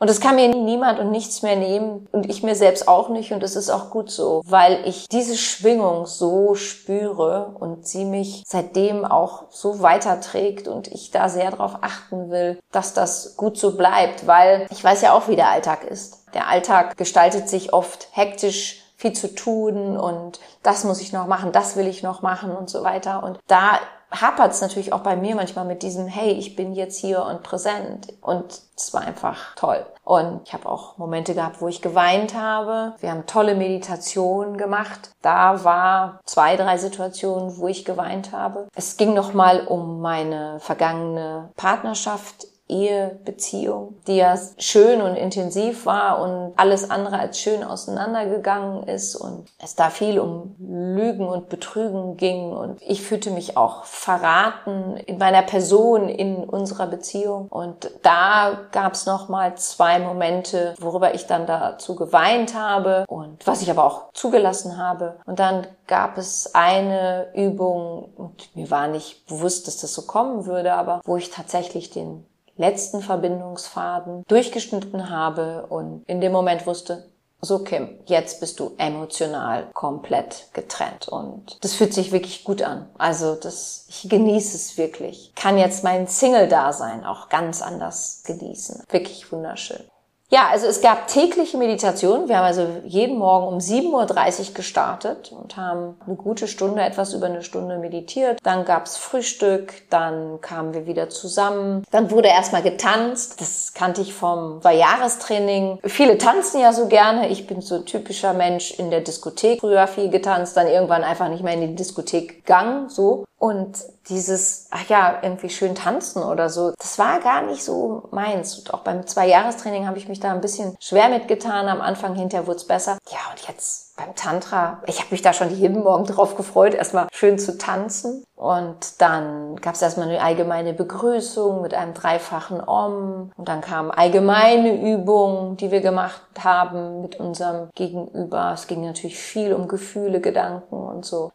Und 0.00 0.08
es 0.08 0.20
kann 0.20 0.36
mir 0.36 0.48
niemand 0.48 1.00
und 1.00 1.10
nichts 1.10 1.42
mehr 1.42 1.56
nehmen 1.56 2.06
und 2.12 2.30
ich 2.30 2.44
mir 2.44 2.54
selbst 2.54 2.86
auch 2.86 3.08
nicht 3.08 3.32
und 3.32 3.42
es 3.42 3.56
ist 3.56 3.68
auch 3.68 3.90
gut 3.90 4.12
so, 4.12 4.42
weil 4.46 4.86
ich 4.86 5.08
diese 5.08 5.36
Schwingung 5.36 6.06
so 6.06 6.54
spüre 6.54 7.56
und 7.58 7.88
sie 7.88 8.04
mich 8.04 8.44
seitdem 8.46 9.04
auch 9.04 9.50
so 9.50 9.82
weiterträgt 9.82 10.68
und 10.68 10.86
ich 10.86 11.10
da 11.10 11.28
sehr 11.28 11.50
darauf 11.50 11.78
achten 11.80 12.30
will, 12.30 12.60
dass 12.70 12.94
das 12.94 13.36
gut 13.36 13.58
so 13.58 13.76
bleibt, 13.76 14.28
weil 14.28 14.68
ich 14.70 14.84
weiß 14.84 15.02
ja 15.02 15.14
auch, 15.14 15.26
wie 15.26 15.36
der 15.36 15.48
Alltag 15.48 15.82
ist. 15.82 16.17
Der 16.34 16.48
Alltag 16.48 16.96
gestaltet 16.96 17.48
sich 17.48 17.72
oft 17.72 18.08
hektisch 18.12 18.82
viel 18.96 19.12
zu 19.12 19.32
tun 19.34 19.96
und 19.96 20.40
das 20.62 20.82
muss 20.84 21.00
ich 21.00 21.12
noch 21.12 21.28
machen, 21.28 21.52
das 21.52 21.76
will 21.76 21.86
ich 21.86 22.02
noch 22.02 22.20
machen 22.20 22.50
und 22.50 22.68
so 22.68 22.82
weiter. 22.82 23.22
Und 23.22 23.38
da 23.46 23.78
hapert 24.10 24.52
es 24.52 24.60
natürlich 24.60 24.92
auch 24.92 25.00
bei 25.00 25.16
mir 25.16 25.34
manchmal 25.34 25.64
mit 25.64 25.82
diesem, 25.82 26.06
hey, 26.06 26.32
ich 26.32 26.56
bin 26.56 26.72
jetzt 26.72 26.98
hier 26.98 27.24
und 27.24 27.42
präsent. 27.42 28.12
Und 28.20 28.62
es 28.76 28.92
war 28.94 29.02
einfach 29.02 29.54
toll. 29.54 29.84
Und 30.04 30.40
ich 30.44 30.52
habe 30.52 30.68
auch 30.68 30.96
Momente 30.98 31.34
gehabt, 31.34 31.60
wo 31.60 31.68
ich 31.68 31.82
geweint 31.82 32.34
habe. 32.34 32.94
Wir 33.00 33.10
haben 33.10 33.26
tolle 33.26 33.54
Meditationen 33.54 34.56
gemacht. 34.56 35.10
Da 35.22 35.62
war 35.64 36.20
zwei, 36.24 36.56
drei 36.56 36.78
Situationen, 36.78 37.58
wo 37.58 37.68
ich 37.68 37.84
geweint 37.84 38.32
habe. 38.32 38.68
Es 38.74 38.96
ging 38.96 39.14
nochmal 39.14 39.66
um 39.66 40.00
meine 40.00 40.58
vergangene 40.60 41.50
Partnerschaft 41.56 42.46
Ehebeziehung, 42.68 43.96
die 44.06 44.16
ja 44.16 44.38
schön 44.58 45.00
und 45.00 45.16
intensiv 45.16 45.86
war 45.86 46.20
und 46.20 46.52
alles 46.56 46.90
andere 46.90 47.18
als 47.18 47.40
schön 47.40 47.64
auseinandergegangen 47.64 48.84
ist 48.84 49.16
und 49.16 49.48
es 49.58 49.74
da 49.74 49.90
viel 49.90 50.18
um 50.18 50.54
Lügen 50.58 51.26
und 51.26 51.48
Betrügen 51.48 52.16
ging. 52.16 52.52
Und 52.52 52.80
ich 52.82 53.02
fühlte 53.02 53.30
mich 53.30 53.56
auch 53.56 53.84
verraten 53.84 54.96
in 55.06 55.18
meiner 55.18 55.42
Person 55.42 56.08
in 56.08 56.44
unserer 56.44 56.86
Beziehung. 56.86 57.48
Und 57.48 57.90
da 58.02 58.58
gab 58.72 58.92
es 58.92 59.06
noch 59.06 59.28
mal 59.28 59.56
zwei 59.56 59.98
Momente, 59.98 60.74
worüber 60.78 61.14
ich 61.14 61.26
dann 61.26 61.46
dazu 61.46 61.96
geweint 61.96 62.54
habe 62.54 63.04
und 63.08 63.46
was 63.46 63.62
ich 63.62 63.70
aber 63.70 63.84
auch 63.84 64.12
zugelassen 64.12 64.78
habe. 64.78 65.18
Und 65.24 65.38
dann 65.38 65.66
gab 65.86 66.18
es 66.18 66.54
eine 66.54 67.28
Übung 67.34 68.10
und 68.16 68.54
mir 68.54 68.70
war 68.70 68.88
nicht 68.88 69.26
bewusst, 69.26 69.66
dass 69.66 69.78
das 69.78 69.94
so 69.94 70.02
kommen 70.02 70.46
würde, 70.46 70.74
aber 70.74 71.00
wo 71.04 71.16
ich 71.16 71.30
tatsächlich 71.30 71.90
den 71.90 72.27
letzten 72.58 73.00
Verbindungsfaden 73.00 74.24
durchgeschnitten 74.28 75.08
habe 75.08 75.66
und 75.68 76.02
in 76.06 76.20
dem 76.20 76.32
Moment 76.32 76.66
wusste, 76.66 77.08
so 77.40 77.60
Kim, 77.60 78.00
jetzt 78.06 78.40
bist 78.40 78.58
du 78.58 78.72
emotional 78.78 79.70
komplett 79.72 80.48
getrennt 80.54 81.06
und 81.08 81.62
das 81.62 81.74
fühlt 81.74 81.94
sich 81.94 82.10
wirklich 82.10 82.42
gut 82.42 82.62
an. 82.62 82.88
Also 82.98 83.36
das, 83.36 83.86
ich 83.88 84.08
genieße 84.08 84.56
es 84.56 84.76
wirklich. 84.76 85.32
Kann 85.36 85.56
jetzt 85.56 85.84
mein 85.84 86.08
Single-Dasein 86.08 87.04
auch 87.04 87.28
ganz 87.28 87.62
anders 87.62 88.22
genießen. 88.26 88.82
Wirklich 88.90 89.30
wunderschön. 89.30 89.84
Ja, 90.30 90.48
also 90.50 90.66
es 90.66 90.82
gab 90.82 91.08
tägliche 91.08 91.56
Meditation. 91.56 92.28
Wir 92.28 92.36
haben 92.36 92.44
also 92.44 92.66
jeden 92.84 93.16
Morgen 93.16 93.48
um 93.48 93.60
7.30 93.60 94.48
Uhr 94.50 94.54
gestartet 94.54 95.32
und 95.32 95.56
haben 95.56 95.96
eine 96.06 96.16
gute 96.16 96.46
Stunde, 96.48 96.82
etwas 96.82 97.14
über 97.14 97.26
eine 97.26 97.42
Stunde 97.42 97.78
meditiert. 97.78 98.38
Dann 98.42 98.66
gab's 98.66 98.98
Frühstück, 98.98 99.72
dann 99.88 100.42
kamen 100.42 100.74
wir 100.74 100.86
wieder 100.86 101.08
zusammen. 101.08 101.82
Dann 101.90 102.10
wurde 102.10 102.28
erstmal 102.28 102.62
getanzt. 102.62 103.40
Das 103.40 103.72
kannte 103.72 104.02
ich 104.02 104.12
vom 104.12 104.60
Zwei-Jahrestraining. 104.60 105.78
Viele 105.84 106.18
tanzen 106.18 106.60
ja 106.60 106.74
so 106.74 106.88
gerne. 106.88 107.30
Ich 107.30 107.46
bin 107.46 107.62
so 107.62 107.76
ein 107.76 107.86
typischer 107.86 108.34
Mensch 108.34 108.78
in 108.78 108.90
der 108.90 109.00
Diskothek. 109.00 109.60
Früher 109.60 109.86
viel 109.86 110.10
getanzt, 110.10 110.58
dann 110.58 110.66
irgendwann 110.66 111.04
einfach 111.04 111.30
nicht 111.30 111.42
mehr 111.42 111.54
in 111.54 111.62
die 111.62 111.74
Diskothek 111.74 112.44
gegangen, 112.44 112.90
so. 112.90 113.24
Und 113.38 113.84
dieses, 114.08 114.66
ach 114.70 114.88
ja, 114.88 115.18
irgendwie 115.22 115.48
schön 115.48 115.76
tanzen 115.76 116.24
oder 116.24 116.50
so, 116.50 116.72
das 116.76 116.98
war 116.98 117.20
gar 117.20 117.42
nicht 117.42 117.62
so 117.62 118.08
meins. 118.10 118.58
Und 118.58 118.74
auch 118.74 118.80
beim 118.80 119.06
Zwei-Jahrestraining 119.06 119.86
habe 119.86 119.98
ich 119.98 120.08
mich 120.08 120.18
da 120.18 120.32
ein 120.32 120.40
bisschen 120.40 120.76
schwer 120.80 121.08
mitgetan. 121.08 121.68
Am 121.68 121.80
Anfang, 121.80 122.16
hinterher 122.16 122.48
wurde 122.48 122.56
es 122.56 122.66
besser. 122.66 122.98
Ja, 123.08 123.18
und 123.30 123.46
jetzt 123.46 123.96
beim 123.96 124.14
Tantra, 124.16 124.82
ich 124.86 124.98
habe 124.98 125.10
mich 125.12 125.22
da 125.22 125.32
schon 125.32 125.50
jeden 125.50 125.84
Morgen 125.84 126.04
drauf 126.04 126.36
gefreut, 126.36 126.74
erstmal 126.74 127.06
schön 127.12 127.38
zu 127.38 127.58
tanzen. 127.58 128.24
Und 128.34 129.00
dann 129.00 129.56
gab 129.56 129.74
es 129.74 129.82
erstmal 129.82 130.08
eine 130.08 130.20
allgemeine 130.20 130.72
Begrüßung 130.72 131.62
mit 131.62 131.74
einem 131.74 131.94
dreifachen 131.94 132.60
Om. 132.66 133.30
Und 133.36 133.48
dann 133.48 133.60
kamen 133.60 133.92
allgemeine 133.92 134.80
Übungen, 134.80 135.56
die 135.56 135.70
wir 135.70 135.80
gemacht 135.80 136.22
haben 136.42 137.02
mit 137.02 137.20
unserem 137.20 137.68
Gegenüber. 137.76 138.50
Es 138.54 138.66
ging 138.66 138.84
natürlich 138.84 139.18
viel 139.18 139.52
um 139.52 139.68
Gefühle, 139.68 140.20
Gedanken 140.20 140.74
und 140.74 141.04
so. 141.04 141.30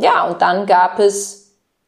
Ja, 0.00 0.26
und 0.26 0.40
dann 0.40 0.64
gab 0.64 0.98
es 0.98 1.40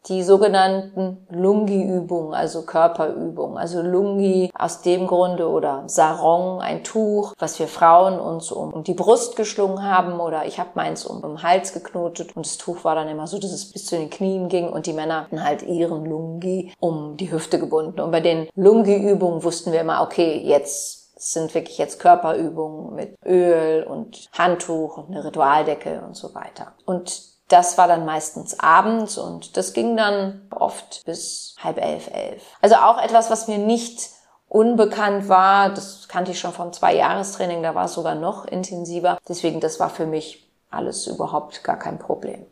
die 0.08 0.22
sogenannten 0.22 1.26
Lungi-Übungen, 1.30 2.34
also 2.34 2.62
Körperübungen. 2.62 3.56
Also 3.56 3.80
Lungi 3.80 4.50
aus 4.58 4.82
dem 4.82 5.06
Grunde 5.06 5.48
oder 5.48 5.84
Sarong, 5.86 6.60
ein 6.60 6.82
Tuch, 6.84 7.34
was 7.38 7.58
wir 7.58 7.68
Frauen 7.68 8.18
uns 8.18 8.50
um, 8.50 8.82
die 8.84 8.94
Brust 8.94 9.36
geschlungen 9.36 9.82
haben 9.82 10.18
oder 10.20 10.44
ich 10.44 10.58
habe 10.58 10.70
meins 10.74 11.06
um, 11.06 11.22
um 11.22 11.36
den 11.36 11.42
Hals 11.42 11.72
geknotet 11.72 12.36
und 12.36 12.44
das 12.44 12.58
Tuch 12.58 12.84
war 12.84 12.96
dann 12.96 13.08
immer 13.08 13.26
so, 13.28 13.38
dass 13.38 13.52
es 13.52 13.72
bis 13.72 13.86
zu 13.86 13.96
den 13.96 14.10
Knien 14.10 14.48
ging 14.48 14.68
und 14.68 14.86
die 14.86 14.92
Männer 14.92 15.22
hatten 15.22 15.42
halt 15.42 15.62
ihren 15.62 16.04
Lungi 16.04 16.74
um 16.80 17.16
die 17.16 17.30
Hüfte 17.30 17.58
gebunden. 17.58 18.00
Und 18.00 18.10
bei 18.10 18.20
den 18.20 18.48
Lungi-Übungen 18.56 19.44
wussten 19.44 19.72
wir 19.72 19.80
immer, 19.80 20.02
okay, 20.02 20.36
jetzt 20.44 21.16
sind 21.16 21.54
wirklich 21.54 21.78
jetzt 21.78 22.00
Körperübungen 22.00 22.94
mit 22.96 23.14
Öl 23.24 23.84
und 23.84 24.28
Handtuch 24.36 24.98
und 24.98 25.10
eine 25.10 25.24
Ritualdecke 25.24 26.02
und 26.04 26.16
so 26.16 26.34
weiter. 26.34 26.72
Und 26.84 27.31
das 27.52 27.76
war 27.76 27.86
dann 27.86 28.06
meistens 28.06 28.58
abends 28.58 29.18
und 29.18 29.56
das 29.56 29.72
ging 29.74 29.96
dann 29.96 30.48
oft 30.50 31.04
bis 31.04 31.54
halb 31.62 31.78
elf, 31.78 32.08
elf. 32.12 32.42
Also 32.60 32.76
auch 32.76 32.98
etwas, 32.98 33.30
was 33.30 33.46
mir 33.46 33.58
nicht 33.58 34.10
unbekannt 34.48 35.28
war. 35.28 35.70
Das 35.70 36.08
kannte 36.08 36.30
ich 36.30 36.40
schon 36.40 36.52
vom 36.52 36.72
Zwei-Jahres-Training, 36.72 37.62
da 37.62 37.74
war 37.74 37.86
es 37.86 37.94
sogar 37.94 38.14
noch 38.14 38.46
intensiver. 38.46 39.18
Deswegen, 39.28 39.60
das 39.60 39.80
war 39.80 39.90
für 39.90 40.06
mich 40.06 40.50
alles 40.70 41.06
überhaupt 41.06 41.62
gar 41.62 41.78
kein 41.78 41.98
Problem. 41.98 42.46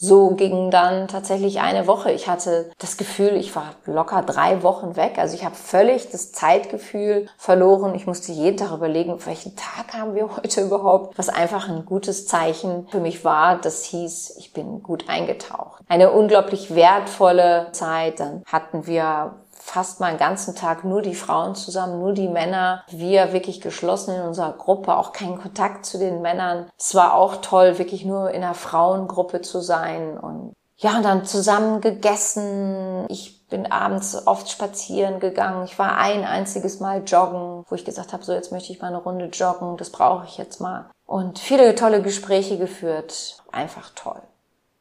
So 0.00 0.30
ging 0.36 0.70
dann 0.70 1.08
tatsächlich 1.08 1.58
eine 1.58 1.88
Woche. 1.88 2.12
Ich 2.12 2.28
hatte 2.28 2.70
das 2.78 2.96
Gefühl, 2.96 3.34
ich 3.34 3.56
war 3.56 3.74
locker 3.84 4.22
drei 4.22 4.62
Wochen 4.62 4.94
weg. 4.94 5.18
Also 5.18 5.34
ich 5.34 5.44
habe 5.44 5.56
völlig 5.56 6.08
das 6.10 6.30
Zeitgefühl 6.30 7.26
verloren. 7.36 7.96
Ich 7.96 8.06
musste 8.06 8.30
jeden 8.30 8.56
Tag 8.56 8.70
überlegen, 8.70 9.18
welchen 9.26 9.56
Tag 9.56 9.94
haben 9.94 10.14
wir 10.14 10.36
heute 10.36 10.60
überhaupt? 10.60 11.18
Was 11.18 11.28
einfach 11.28 11.68
ein 11.68 11.84
gutes 11.84 12.28
Zeichen 12.28 12.86
für 12.92 13.00
mich 13.00 13.24
war. 13.24 13.60
Das 13.60 13.82
hieß, 13.82 14.36
ich 14.38 14.52
bin 14.52 14.84
gut 14.84 15.08
eingetaucht. 15.08 15.82
Eine 15.88 16.12
unglaublich 16.12 16.76
wertvolle 16.76 17.66
Zeit. 17.72 18.20
Dann 18.20 18.44
hatten 18.46 18.86
wir 18.86 19.34
fast 19.68 20.00
mal 20.00 20.06
einen 20.06 20.18
ganzen 20.18 20.54
Tag 20.54 20.84
nur 20.84 21.02
die 21.02 21.14
Frauen 21.14 21.54
zusammen, 21.54 22.00
nur 22.00 22.12
die 22.12 22.28
Männer. 22.28 22.82
Wir 22.88 23.32
wirklich 23.32 23.60
geschlossen 23.60 24.14
in 24.14 24.22
unserer 24.22 24.52
Gruppe, 24.52 24.96
auch 24.96 25.12
keinen 25.12 25.40
Kontakt 25.40 25.84
zu 25.84 25.98
den 25.98 26.22
Männern. 26.22 26.70
Es 26.78 26.94
war 26.94 27.14
auch 27.14 27.36
toll, 27.36 27.78
wirklich 27.78 28.04
nur 28.04 28.30
in 28.30 28.42
einer 28.42 28.54
Frauengruppe 28.54 29.42
zu 29.42 29.60
sein 29.60 30.18
und 30.18 30.54
ja, 30.80 30.96
und 30.96 31.02
dann 31.02 31.24
zusammen 31.24 31.80
gegessen. 31.80 33.04
Ich 33.08 33.48
bin 33.48 33.70
abends 33.70 34.26
oft 34.26 34.48
spazieren 34.48 35.18
gegangen. 35.18 35.64
Ich 35.64 35.76
war 35.76 35.98
ein 35.98 36.24
einziges 36.24 36.78
Mal 36.78 37.02
joggen, 37.04 37.64
wo 37.68 37.74
ich 37.74 37.84
gesagt 37.84 38.12
habe, 38.12 38.24
so 38.24 38.32
jetzt 38.32 38.52
möchte 38.52 38.72
ich 38.72 38.80
mal 38.80 38.86
eine 38.86 38.98
Runde 38.98 39.24
joggen. 39.26 39.76
Das 39.76 39.90
brauche 39.90 40.24
ich 40.26 40.38
jetzt 40.38 40.60
mal. 40.60 40.88
Und 41.04 41.40
viele 41.40 41.74
tolle 41.74 42.00
Gespräche 42.00 42.58
geführt. 42.58 43.42
Einfach 43.50 43.90
toll. 43.96 44.22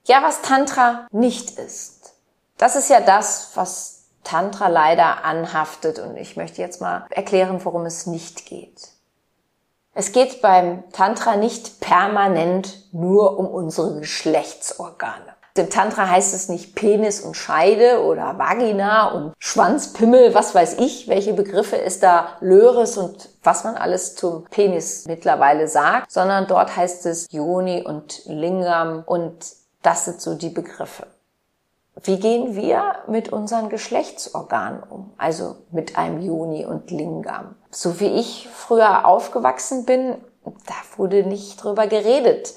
Ja, 0.05 0.21
was 0.21 0.43
Tantra 0.43 1.07
nicht 1.11 1.57
ist. 1.57 2.13
Das 2.59 2.75
ist 2.75 2.91
ja 2.91 3.01
das, 3.01 3.51
was 3.55 3.96
Tantra 4.27 4.67
leider 4.67 5.23
anhaftet. 5.23 5.99
Und 5.99 6.17
ich 6.17 6.35
möchte 6.35 6.61
jetzt 6.61 6.81
mal 6.81 7.05
erklären, 7.09 7.63
worum 7.63 7.85
es 7.85 8.07
nicht 8.07 8.45
geht. 8.45 8.89
Es 9.93 10.11
geht 10.11 10.41
beim 10.41 10.83
Tantra 10.91 11.37
nicht 11.37 11.79
permanent 11.79 12.93
nur 12.93 13.39
um 13.39 13.47
unsere 13.47 13.99
Geschlechtsorgane. 13.99 15.37
Im 15.55 15.71
Tantra 15.71 16.07
heißt 16.07 16.35
es 16.35 16.49
nicht 16.49 16.75
Penis 16.75 17.21
und 17.21 17.35
Scheide 17.35 18.03
oder 18.03 18.37
Vagina 18.37 19.07
und 19.07 19.33
Schwanzpimmel, 19.39 20.35
was 20.35 20.53
weiß 20.53 20.75
ich, 20.79 21.07
welche 21.07 21.33
Begriffe 21.33 21.81
es 21.81 21.99
da 21.99 22.37
Löres 22.41 22.95
und 22.97 23.29
was 23.41 23.63
man 23.63 23.75
alles 23.75 24.15
zum 24.15 24.45
Penis 24.51 25.05
mittlerweile 25.07 25.67
sagt, 25.67 26.11
sondern 26.11 26.45
dort 26.45 26.75
heißt 26.75 27.07
es 27.07 27.25
Yoni 27.31 27.83
und 27.83 28.21
Lingam 28.25 29.03
und 29.07 29.33
das 29.81 30.05
sind 30.05 30.21
so 30.21 30.35
die 30.35 30.49
Begriffe. 30.49 31.07
Wie 32.03 32.19
gehen 32.19 32.55
wir 32.55 32.95
mit 33.07 33.29
unseren 33.29 33.69
Geschlechtsorganen 33.69 34.83
um? 34.83 35.13
Also 35.17 35.57
mit 35.71 35.97
einem 35.97 36.21
Juni 36.21 36.65
und 36.65 36.91
Lingam. 36.91 37.55
So 37.71 37.99
wie 37.99 38.07
ich 38.07 38.47
früher 38.53 39.05
aufgewachsen 39.05 39.85
bin, 39.85 40.17
da 40.45 40.73
wurde 40.97 41.23
nicht 41.23 41.63
drüber 41.63 41.87
geredet. 41.87 42.53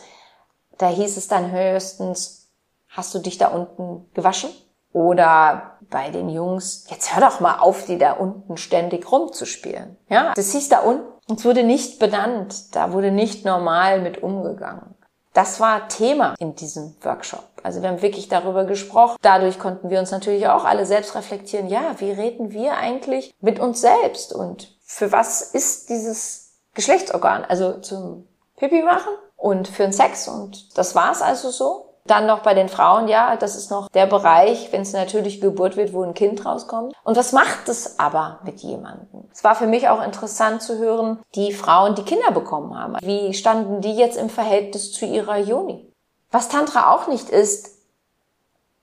Da 0.79 0.89
hieß 0.89 1.17
es 1.17 1.29
dann 1.29 1.51
höchstens, 1.53 2.49
hast 2.89 3.15
du 3.15 3.19
dich 3.19 3.39
da 3.39 3.49
unten 3.49 4.09
gewaschen? 4.15 4.51
Oder 4.93 5.79
bei 5.89 6.11
den 6.11 6.29
Jungs, 6.29 6.87
jetzt 6.89 7.15
hör 7.15 7.29
doch 7.29 7.41
mal 7.41 7.59
auf, 7.59 7.87
die 7.87 7.99
da 7.99 8.13
unten 8.13 8.57
ständig 8.57 9.11
rumzuspielen. 9.11 9.97
Ja, 10.09 10.35
das 10.35 10.53
hieß 10.53 10.69
da 10.69 10.81
unten. 10.81 11.07
Es 11.33 11.45
wurde 11.45 11.63
nicht 11.63 12.01
benannt. 12.01 12.75
Da 12.75 12.93
wurde 12.93 13.13
nicht 13.13 13.45
normal 13.45 14.01
mit 14.01 14.23
umgegangen. 14.23 14.97
Das 15.33 15.61
war 15.61 15.87
Thema 15.87 16.35
in 16.41 16.57
diesem 16.57 16.97
Workshop. 17.03 17.45
Also 17.63 17.83
wir 17.83 17.89
haben 17.89 18.03
wirklich 18.03 18.29
darüber 18.29 18.65
gesprochen. 18.65 19.17
Dadurch 19.23 19.59
konnten 19.59 19.91
wir 19.91 19.99
uns 19.99 20.11
natürlich 20.11 20.49
auch 20.49 20.65
alle 20.65 20.87
selbst 20.87 21.15
reflektieren. 21.15 21.69
Ja, 21.69 21.95
wie 21.99 22.13
reden 22.13 22.53
wir 22.53 22.77
eigentlich 22.77 23.35
mit 23.41 23.59
uns 23.59 23.81
selbst? 23.81 24.33
Und 24.33 24.77
für 24.85 25.13
was 25.13 25.43
ist 25.43 25.89
dieses 25.89 26.53
Geschlechtsorgan? 26.75 27.45
Also 27.45 27.75
zum 27.75 28.27
Pipi 28.57 28.83
machen 28.83 29.13
und 29.37 29.69
für 29.69 29.85
den 29.85 29.93
Sex. 29.93 30.29
Und 30.29 30.77
das 30.77 30.95
war's 30.95 31.23
also 31.23 31.51
so. 31.51 31.87
Dann 32.07 32.27
noch 32.27 32.41
bei 32.41 32.55
den 32.55 32.69
Frauen, 32.69 33.09
ja, 33.09 33.37
das 33.37 33.55
ist 33.55 33.71
noch 33.71 33.89
der 33.91 34.07
Bereich, 34.07 34.73
wenn 34.73 34.83
es 34.83 34.93
natürlich 34.93 35.41
Geburt 35.41 35.77
wird, 35.77 35.93
wo 35.93 36.03
ein 36.03 36.15
Kind 36.15 36.45
rauskommt. 36.45 36.95
Und 37.05 37.17
was 37.17 37.33
macht 37.33 37.69
es 37.69 37.99
aber 37.99 38.41
mit 38.43 38.61
jemandem? 38.61 39.29
Es 39.33 39.45
war 39.45 39.55
für 39.55 39.67
mich 39.67 39.89
auch 39.89 40.03
interessant 40.03 40.63
zu 40.63 40.79
hören, 40.79 41.21
die 41.35 41.53
Frauen, 41.53 41.95
die 41.95 42.03
Kinder 42.03 42.33
bekommen 42.33 42.77
haben. 42.77 42.97
Wie 43.03 43.35
standen 43.35 43.81
die 43.81 43.95
jetzt 43.95 44.17
im 44.17 44.31
Verhältnis 44.31 44.93
zu 44.93 45.05
ihrer 45.05 45.39
Joni? 45.39 45.90
Was 46.31 46.49
Tantra 46.49 46.93
auch 46.93 47.09
nicht 47.09 47.29
ist, 47.29 47.71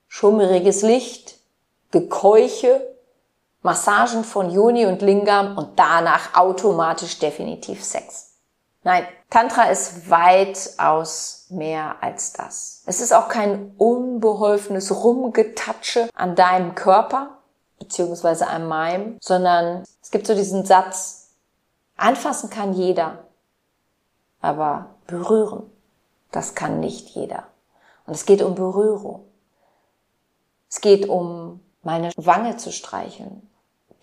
schummeriges 0.08 0.82
Licht, 0.82 1.36
Gekeuche, 1.92 2.82
Massagen 3.62 4.24
von 4.24 4.50
Joni 4.50 4.86
und 4.86 5.02
Lingam 5.02 5.58
und 5.58 5.80
danach 5.80 6.36
automatisch 6.36 7.20
definitiv 7.20 7.84
Sex. 7.84 8.36
Nein, 8.84 9.06
Tantra 9.30 9.64
ist 9.64 10.10
weitaus 10.10 11.48
mehr 11.50 11.96
als 12.02 12.34
das. 12.34 12.84
Es 12.86 13.02
ist 13.02 13.14
auch 13.14 13.28
kein 13.28 13.74
unbeholfenes 13.78 15.04
Rumgetatsche 15.04 16.10
an 16.14 16.36
deinem 16.36 16.76
Körper, 16.76 17.38
beziehungsweise 17.80 18.48
an 18.48 18.68
meinem, 18.68 19.18
sondern 19.22 19.84
es 20.02 20.12
gibt 20.12 20.28
so 20.28 20.36
diesen 20.36 20.66
Satz, 20.66 21.32
anfassen 21.98 22.50
kann 22.50 22.74
jeder, 22.74 23.26
aber 24.42 24.96
berühren, 25.08 25.70
das 26.32 26.56
kann 26.56 26.80
nicht 26.80 27.10
jeder. 27.10 27.44
Und 28.06 28.14
es 28.14 28.26
geht 28.26 28.42
um 28.42 28.56
Berührung. 28.56 29.26
Es 30.70 30.82
geht 30.82 31.08
um 31.08 31.62
meine 31.84 32.12
Wange 32.18 32.58
zu 32.58 32.72
streicheln, 32.72 33.50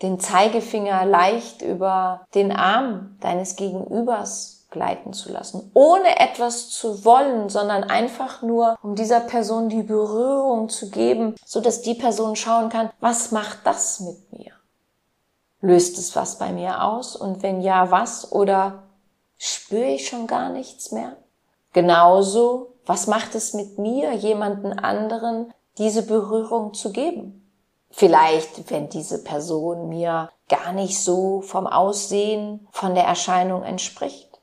den 0.03 0.19
Zeigefinger 0.19 1.05
leicht 1.05 1.63
über 1.63 2.27
den 2.35 2.53
Arm 2.53 3.17
deines 3.21 3.57
Gegenübers 3.57 4.67
gleiten 4.71 5.13
zu 5.13 5.31
lassen, 5.33 5.71
ohne 5.73 6.19
etwas 6.19 6.69
zu 6.69 7.05
wollen, 7.05 7.49
sondern 7.49 7.85
einfach 7.85 8.43
nur, 8.43 8.77
um 8.83 8.97
dieser 8.97 9.21
Person 9.21 9.69
die 9.69 9.83
Berührung 9.83 10.69
zu 10.69 10.91
geben, 10.91 11.37
so 11.47 11.61
dass 11.61 11.83
die 11.83 11.95
Person 11.95 12.37
schauen 12.37 12.71
kann, 12.71 12.91
was 13.01 13.31
macht 13.31 13.61
das 13.65 14.01
mit 14.01 14.33
mir? 14.33 14.53
Löst 15.61 15.97
es 15.97 16.15
was 16.17 16.39
bei 16.39 16.53
mir 16.53 16.83
aus? 16.83 17.17
Und 17.17 17.43
wenn 17.43 17.63
ja, 17.63 17.91
was? 17.91 18.33
Oder 18.33 18.83
spüre 19.39 19.87
ich 19.87 20.09
schon 20.09 20.27
gar 20.27 20.51
nichts 20.51 20.93
mehr? 20.93 21.17
Genauso, 21.75 22.69
was 22.87 23.09
macht 23.09 23.35
es 23.35 23.53
mit 23.53 23.79
mir, 23.79 24.13
jemanden 24.13 24.79
anderen 24.79 25.53
diese 25.77 26.07
Berührung 26.07 26.73
zu 26.73 26.93
geben? 26.93 27.41
Vielleicht, 27.91 28.71
wenn 28.71 28.89
diese 28.89 29.23
Person 29.23 29.89
mir 29.89 30.31
gar 30.49 30.73
nicht 30.73 31.03
so 31.03 31.41
vom 31.43 31.67
Aussehen, 31.67 32.67
von 32.71 32.95
der 32.95 33.05
Erscheinung 33.05 33.65
entspricht. 33.65 34.41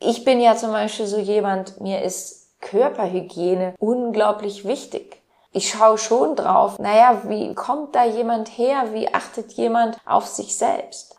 Ich 0.00 0.24
bin 0.24 0.38
ja 0.38 0.54
zum 0.54 0.70
Beispiel 0.72 1.06
so 1.06 1.18
jemand, 1.18 1.80
mir 1.80 2.02
ist 2.02 2.60
Körperhygiene 2.60 3.74
unglaublich 3.78 4.66
wichtig. 4.66 5.22
Ich 5.52 5.70
schaue 5.70 5.96
schon 5.96 6.36
drauf, 6.36 6.78
naja, 6.78 7.22
wie 7.26 7.54
kommt 7.54 7.94
da 7.94 8.04
jemand 8.04 8.48
her? 8.58 8.92
Wie 8.92 9.12
achtet 9.14 9.52
jemand 9.52 9.96
auf 10.04 10.26
sich 10.26 10.58
selbst? 10.58 11.15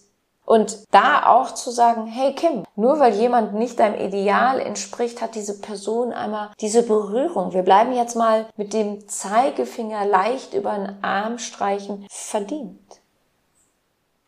Und 0.48 0.88
da 0.92 1.26
auch 1.26 1.52
zu 1.52 1.72
sagen, 1.72 2.06
hey 2.06 2.34
Kim, 2.34 2.64
nur 2.78 3.02
weil 3.02 3.14
jemand 3.16 3.54
nicht 3.54 3.80
deinem 3.80 4.00
Ideal 4.00 4.62
entspricht, 4.62 5.22
hat 5.22 5.36
diese 5.36 5.60
Person 5.60 6.14
einmal 6.14 6.52
diese 6.62 6.84
Berührung. 6.84 7.52
Wir 7.52 7.64
bleiben 7.64 7.92
jetzt 7.92 8.16
mal 8.16 8.48
mit 8.56 8.72
dem 8.72 9.10
Zeigefinger 9.10 10.06
leicht 10.06 10.54
über 10.54 10.74
den 10.74 11.04
Arm 11.04 11.38
streichen 11.38 12.08
verdient. 12.10 13.02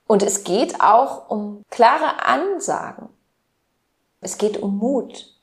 Und 0.07 0.21
es 0.21 0.43
geht 0.43 0.81
auch 0.81 1.29
um 1.29 1.63
klare 1.69 2.25
Ansagen. 2.25 3.07
Es 4.19 4.37
geht 4.37 4.61
um 4.61 4.77
Mut. 4.77 5.33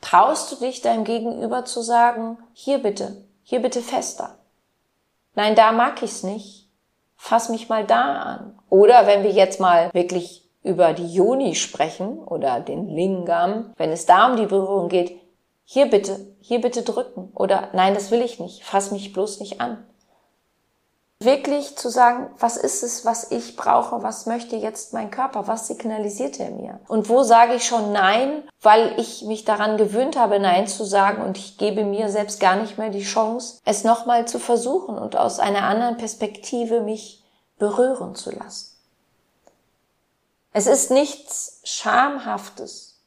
Traust 0.00 0.52
du 0.52 0.56
dich 0.64 0.80
deinem 0.80 1.02
Gegenüber 1.02 1.64
zu 1.64 1.82
sagen, 1.82 2.38
hier 2.52 2.78
bitte, 2.78 3.24
hier 3.42 3.60
bitte 3.60 3.82
fester. 3.82 4.38
Nein, 5.34 5.56
da 5.56 5.72
mag 5.72 6.00
ich's 6.04 6.22
nicht. 6.22 6.69
Fass 7.22 7.50
mich 7.50 7.68
mal 7.68 7.84
da 7.84 8.14
an. 8.22 8.58
Oder 8.70 9.06
wenn 9.06 9.22
wir 9.22 9.30
jetzt 9.30 9.60
mal 9.60 9.92
wirklich 9.92 10.48
über 10.62 10.94
die 10.94 11.06
Yoni 11.06 11.54
sprechen 11.54 12.18
oder 12.18 12.60
den 12.60 12.88
Lingam, 12.88 13.74
wenn 13.76 13.92
es 13.92 14.06
da 14.06 14.30
um 14.30 14.36
die 14.36 14.46
Berührung 14.46 14.88
geht, 14.88 15.20
hier 15.64 15.90
bitte, 15.90 16.18
hier 16.40 16.62
bitte 16.62 16.82
drücken 16.82 17.30
oder 17.34 17.68
nein, 17.74 17.92
das 17.92 18.10
will 18.10 18.22
ich 18.22 18.40
nicht, 18.40 18.64
fass 18.64 18.90
mich 18.90 19.12
bloß 19.12 19.38
nicht 19.40 19.60
an. 19.60 19.84
Wirklich 21.22 21.76
zu 21.76 21.90
sagen, 21.90 22.30
was 22.38 22.56
ist 22.56 22.82
es, 22.82 23.04
was 23.04 23.30
ich 23.30 23.54
brauche, 23.54 24.02
was 24.02 24.24
möchte 24.24 24.56
jetzt 24.56 24.94
mein 24.94 25.10
Körper, 25.10 25.46
was 25.46 25.66
signalisiert 25.66 26.40
er 26.40 26.50
mir? 26.50 26.80
Und 26.88 27.10
wo 27.10 27.22
sage 27.22 27.56
ich 27.56 27.66
schon 27.66 27.92
Nein, 27.92 28.42
weil 28.62 28.98
ich 28.98 29.20
mich 29.24 29.44
daran 29.44 29.76
gewöhnt 29.76 30.18
habe, 30.18 30.40
Nein 30.40 30.66
zu 30.66 30.82
sagen 30.82 31.22
und 31.22 31.36
ich 31.36 31.58
gebe 31.58 31.84
mir 31.84 32.08
selbst 32.08 32.40
gar 32.40 32.56
nicht 32.56 32.78
mehr 32.78 32.88
die 32.88 33.02
Chance, 33.02 33.58
es 33.66 33.84
nochmal 33.84 34.26
zu 34.26 34.38
versuchen 34.38 34.96
und 34.96 35.14
aus 35.14 35.40
einer 35.40 35.64
anderen 35.64 35.98
Perspektive 35.98 36.80
mich 36.80 37.22
berühren 37.58 38.14
zu 38.14 38.30
lassen. 38.30 38.74
Es 40.54 40.66
ist 40.66 40.90
nichts 40.90 41.60
Schamhaftes. 41.64 42.98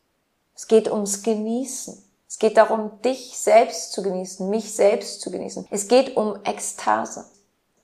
Es 0.55 0.67
geht 0.67 0.87
ums 0.87 1.23
Genießen. 1.23 1.97
Es 2.29 2.37
geht 2.37 2.57
darum, 2.57 3.01
dich 3.01 3.39
selbst 3.39 3.91
zu 3.91 4.03
genießen, 4.03 4.49
mich 4.51 4.73
selbst 4.75 5.21
zu 5.21 5.31
genießen. 5.31 5.67
Es 5.71 5.87
geht 5.87 6.15
um 6.15 6.37
Ekstase. 6.43 7.25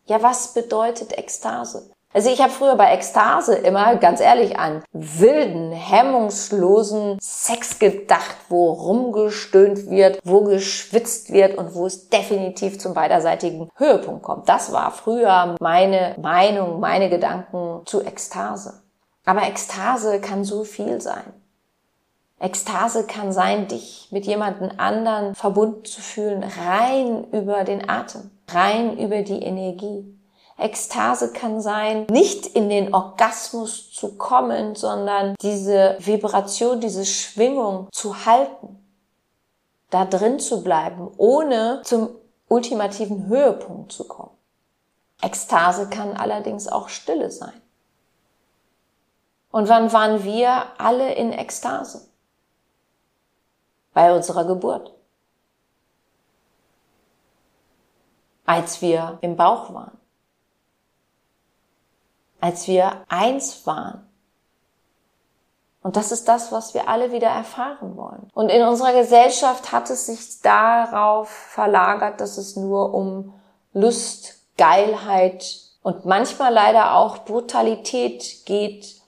Ja, 0.10 0.24
was 0.24 0.56
bedeutet 0.56 1.16
Ekstase? 1.16 1.92
Also 2.12 2.32
ich 2.32 2.42
habe 2.42 2.51
früher 2.51 2.75
bei 2.75 2.92
Ekstase 2.96 3.54
immer, 3.54 3.96
ganz 3.98 4.20
ehrlich, 4.20 4.58
an 4.58 4.84
wilden, 4.92 5.72
hemmungslosen 5.72 7.20
Sex 7.22 7.78
gedacht, 7.78 8.36
wo 8.50 8.72
rumgestöhnt 8.72 9.92
wird, 9.92 10.20
wo 10.24 10.42
geschwitzt 10.46 11.32
wird 11.32 11.60
und 11.60 11.75
wo 11.75 11.86
es 11.86 12.10
definitiv 12.10 12.80
zum 12.80 12.96
beiderseitigen 12.96 13.70
Höhepunkt 13.75 14.24
kommt. 14.24 14.50
Das 14.50 14.72
war 14.72 14.89
früher 14.89 15.56
meine 15.60 16.16
Meinung, 16.20 16.80
meine 16.80 17.12
Gedanken 17.12 17.86
zu 17.86 18.01
Ekstase. 18.01 18.82
Aber 19.25 19.44
Ekstase 19.44 20.20
kann 20.20 20.44
so 20.44 20.63
viel 20.63 21.00
sein. 21.00 21.34
Ekstase 22.39 23.04
kann 23.04 23.32
sein, 23.32 23.68
dich 23.68 24.08
mit 24.10 24.25
jemandem 24.25 24.72
anderen 24.78 25.36
verbunden 25.36 25.86
zu 25.86 26.01
fühlen, 26.01 26.44
rein 26.44 27.25
über 27.32 27.63
den 27.66 27.88
Atem, 27.88 28.32
rein 28.53 28.98
über 28.98 29.22
die 29.22 29.41
Energie. 29.41 30.15
Ekstase 30.58 31.32
kann 31.32 31.62
sein, 31.62 32.06
nicht 32.10 32.45
in 32.45 32.69
den 32.69 32.93
Orgasmus 32.93 33.91
zu 33.91 34.17
kommen, 34.17 34.76
sondern 34.76 35.36
diese 35.41 35.95
Vibration, 36.00 36.82
diese 36.82 37.06
Schwingung 37.06 37.88
zu 37.91 38.26
halten, 38.26 38.78
da 39.89 40.06
drin 40.06 40.39
zu 40.39 40.63
bleiben, 40.63 41.10
ohne 41.17 41.82
zum 41.84 42.10
ultimativen 42.50 43.28
Höhepunkt 43.28 43.93
zu 43.93 44.06
kommen. 44.06 44.36
Ekstase 45.21 45.89
kann 45.89 46.15
allerdings 46.15 46.67
auch 46.67 46.89
Stille 46.89 47.32
sein. 47.32 47.62
Und 49.52 49.67
wann 49.67 49.91
waren 49.91 50.23
wir 50.23 50.67
alle 50.78 51.13
in 51.13 51.32
Ekstase? 51.32 52.08
Bei 53.93 54.13
unserer 54.15 54.45
Geburt. 54.45 54.93
Als 58.49 58.81
wir 58.81 59.17
im 59.21 59.35
Bauch 59.35 59.73
waren 59.73 59.99
als 62.41 62.67
wir 62.67 63.03
eins 63.09 63.65
waren. 63.65 64.05
Und 65.81 65.95
das 65.95 66.12
ist 66.12 66.27
das, 66.27 66.51
was 66.51 66.73
wir 66.73 66.89
alle 66.89 67.12
wieder 67.12 67.29
erfahren 67.29 67.95
wollen. 67.95 68.29
Und 68.33 68.49
in 68.49 68.63
unserer 68.63 68.93
Gesellschaft 68.93 69.71
hat 69.71 69.89
es 69.89 70.07
sich 70.07 70.41
darauf 70.41 71.29
verlagert, 71.29 72.19
dass 72.19 72.38
es 72.38 72.55
nur 72.55 72.93
um 72.93 73.33
Lust, 73.73 74.41
Geilheit 74.57 75.45
und 75.81 76.05
manchmal 76.05 76.53
leider 76.53 76.95
auch 76.95 77.19
Brutalität 77.19 78.45
geht. 78.45 78.98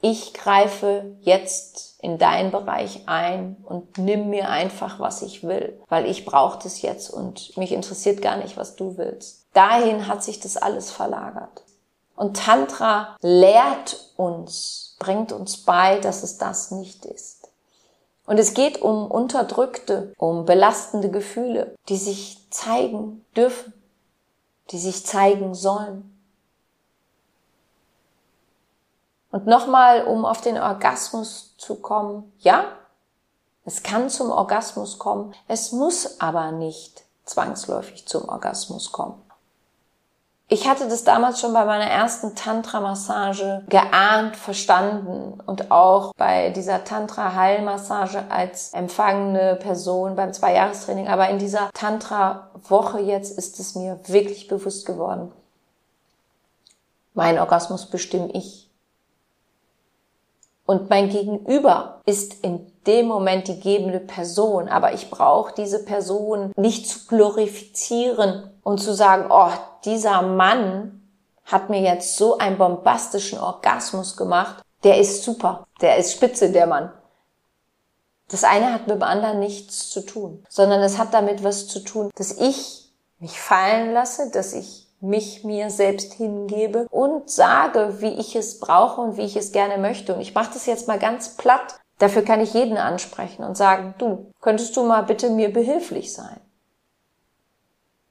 Ich 0.00 0.32
greife 0.32 1.16
jetzt 1.20 1.96
in 2.00 2.16
deinen 2.16 2.50
Bereich 2.50 3.02
ein 3.06 3.56
und 3.64 3.98
nimm 3.98 4.30
mir 4.30 4.48
einfach, 4.48 4.98
was 4.98 5.20
ich 5.20 5.42
will, 5.42 5.78
weil 5.88 6.06
ich 6.06 6.24
brauche 6.24 6.58
das 6.62 6.80
jetzt 6.80 7.10
und 7.10 7.56
mich 7.58 7.72
interessiert 7.72 8.22
gar 8.22 8.36
nicht, 8.36 8.56
was 8.56 8.76
du 8.76 8.96
willst. 8.96 9.46
Dahin 9.52 10.06
hat 10.06 10.22
sich 10.22 10.40
das 10.40 10.56
alles 10.56 10.90
verlagert. 10.90 11.62
Und 12.16 12.36
Tantra 12.36 13.16
lehrt 13.20 14.12
uns, 14.16 14.96
bringt 14.98 15.32
uns 15.32 15.58
bei, 15.58 15.98
dass 15.98 16.22
es 16.22 16.38
das 16.38 16.70
nicht 16.70 17.04
ist. 17.04 17.48
Und 18.26 18.38
es 18.38 18.54
geht 18.54 18.80
um 18.80 19.10
unterdrückte, 19.10 20.12
um 20.16 20.44
belastende 20.44 21.10
Gefühle, 21.10 21.74
die 21.88 21.96
sich 21.96 22.46
zeigen 22.50 23.24
dürfen, 23.36 23.72
die 24.70 24.78
sich 24.78 25.04
zeigen 25.04 25.54
sollen. 25.54 26.19
Und 29.30 29.46
nochmal, 29.46 30.04
um 30.04 30.24
auf 30.24 30.40
den 30.40 30.58
Orgasmus 30.58 31.56
zu 31.56 31.76
kommen, 31.76 32.32
ja, 32.38 32.64
es 33.64 33.82
kann 33.82 34.10
zum 34.10 34.30
Orgasmus 34.30 34.98
kommen, 34.98 35.34
es 35.46 35.72
muss 35.72 36.20
aber 36.20 36.50
nicht 36.50 37.04
zwangsläufig 37.24 38.06
zum 38.08 38.28
Orgasmus 38.28 38.90
kommen. 38.90 39.22
Ich 40.52 40.68
hatte 40.68 40.88
das 40.88 41.04
damals 41.04 41.40
schon 41.40 41.52
bei 41.52 41.64
meiner 41.64 41.84
ersten 41.84 42.34
Tantra-Massage 42.34 43.62
geahnt, 43.68 44.34
verstanden 44.34 45.40
und 45.46 45.70
auch 45.70 46.12
bei 46.16 46.50
dieser 46.50 46.82
Tantra-Heilmassage 46.82 48.24
als 48.30 48.72
empfangene 48.72 49.54
Person 49.54 50.16
beim 50.16 50.32
Zwei-Jahres-Training. 50.32 51.06
Aber 51.06 51.28
in 51.28 51.38
dieser 51.38 51.70
Tantra-Woche 51.72 52.98
jetzt 52.98 53.38
ist 53.38 53.60
es 53.60 53.76
mir 53.76 54.00
wirklich 54.08 54.48
bewusst 54.48 54.86
geworden. 54.86 55.30
Mein 57.14 57.38
Orgasmus 57.38 57.86
bestimme 57.86 58.32
ich. 58.32 58.69
Und 60.70 60.88
mein 60.88 61.08
Gegenüber 61.08 62.00
ist 62.06 62.44
in 62.44 62.64
dem 62.86 63.08
Moment 63.08 63.48
die 63.48 63.58
gebende 63.58 63.98
Person, 63.98 64.68
aber 64.68 64.92
ich 64.92 65.10
brauche 65.10 65.52
diese 65.52 65.84
Person 65.84 66.52
nicht 66.54 66.88
zu 66.88 67.08
glorifizieren 67.08 68.48
und 68.62 68.78
zu 68.78 68.94
sagen, 68.94 69.26
oh, 69.30 69.50
dieser 69.84 70.22
Mann 70.22 71.02
hat 71.44 71.70
mir 71.70 71.80
jetzt 71.80 72.16
so 72.16 72.38
einen 72.38 72.56
bombastischen 72.56 73.40
Orgasmus 73.40 74.16
gemacht, 74.16 74.62
der 74.84 75.00
ist 75.00 75.24
super, 75.24 75.66
der 75.80 75.96
ist 75.96 76.12
spitze, 76.12 76.52
der 76.52 76.68
Mann. 76.68 76.92
Das 78.28 78.44
eine 78.44 78.72
hat 78.72 78.86
mit 78.86 78.94
dem 78.94 79.02
anderen 79.02 79.40
nichts 79.40 79.90
zu 79.90 80.06
tun, 80.06 80.44
sondern 80.48 80.82
es 80.82 80.98
hat 80.98 81.12
damit 81.12 81.42
was 81.42 81.66
zu 81.66 81.80
tun, 81.80 82.12
dass 82.14 82.30
ich 82.38 82.92
mich 83.18 83.40
fallen 83.40 83.92
lasse, 83.92 84.30
dass 84.30 84.52
ich 84.52 84.79
mich 85.00 85.44
mir 85.44 85.70
selbst 85.70 86.14
hingebe 86.14 86.86
und 86.90 87.30
sage, 87.30 88.00
wie 88.00 88.18
ich 88.18 88.36
es 88.36 88.60
brauche 88.60 89.00
und 89.00 89.16
wie 89.16 89.24
ich 89.24 89.36
es 89.36 89.52
gerne 89.52 89.78
möchte. 89.78 90.14
Und 90.14 90.20
ich 90.20 90.34
mache 90.34 90.52
das 90.52 90.66
jetzt 90.66 90.88
mal 90.88 90.98
ganz 90.98 91.36
platt. 91.36 91.78
Dafür 91.98 92.22
kann 92.22 92.40
ich 92.40 92.54
jeden 92.54 92.78
ansprechen 92.78 93.44
und 93.44 93.56
sagen, 93.56 93.94
du, 93.98 94.32
könntest 94.40 94.76
du 94.76 94.84
mal 94.84 95.02
bitte 95.02 95.30
mir 95.30 95.52
behilflich 95.52 96.12
sein? 96.12 96.40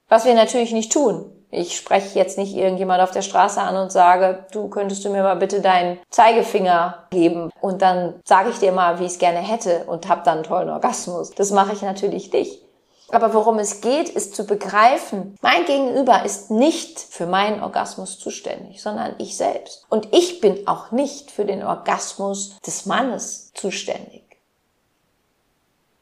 Was 0.08 0.24
wir 0.24 0.34
natürlich 0.34 0.72
nicht 0.72 0.92
tun. 0.92 1.32
Ich 1.52 1.76
spreche 1.76 2.16
jetzt 2.16 2.38
nicht 2.38 2.54
irgendjemand 2.54 3.02
auf 3.02 3.10
der 3.10 3.22
Straße 3.22 3.60
an 3.60 3.76
und 3.76 3.90
sage, 3.90 4.46
du 4.52 4.68
könntest 4.68 5.04
du 5.04 5.10
mir 5.10 5.24
mal 5.24 5.34
bitte 5.34 5.60
deinen 5.60 5.98
Zeigefinger 6.08 7.06
geben 7.10 7.50
und 7.60 7.82
dann 7.82 8.20
sage 8.24 8.50
ich 8.50 8.58
dir 8.58 8.70
mal, 8.70 9.00
wie 9.00 9.04
ich 9.06 9.12
es 9.12 9.18
gerne 9.18 9.38
hätte 9.38 9.84
und 9.86 10.08
hab 10.08 10.22
dann 10.22 10.38
einen 10.38 10.44
tollen 10.44 10.70
Orgasmus. 10.70 11.30
Das 11.30 11.50
mache 11.50 11.72
ich 11.72 11.82
natürlich 11.82 12.32
nicht. 12.32 12.62
Aber 13.12 13.34
worum 13.34 13.58
es 13.58 13.80
geht, 13.80 14.08
ist 14.08 14.34
zu 14.34 14.44
begreifen, 14.44 15.36
mein 15.40 15.64
Gegenüber 15.64 16.24
ist 16.24 16.50
nicht 16.50 17.00
für 17.00 17.26
meinen 17.26 17.62
Orgasmus 17.62 18.18
zuständig, 18.18 18.82
sondern 18.82 19.14
ich 19.18 19.36
selbst. 19.36 19.84
Und 19.88 20.08
ich 20.14 20.40
bin 20.40 20.66
auch 20.66 20.90
nicht 20.90 21.30
für 21.30 21.44
den 21.44 21.62
Orgasmus 21.62 22.56
des 22.66 22.86
Mannes 22.86 23.52
zuständig. 23.54 24.30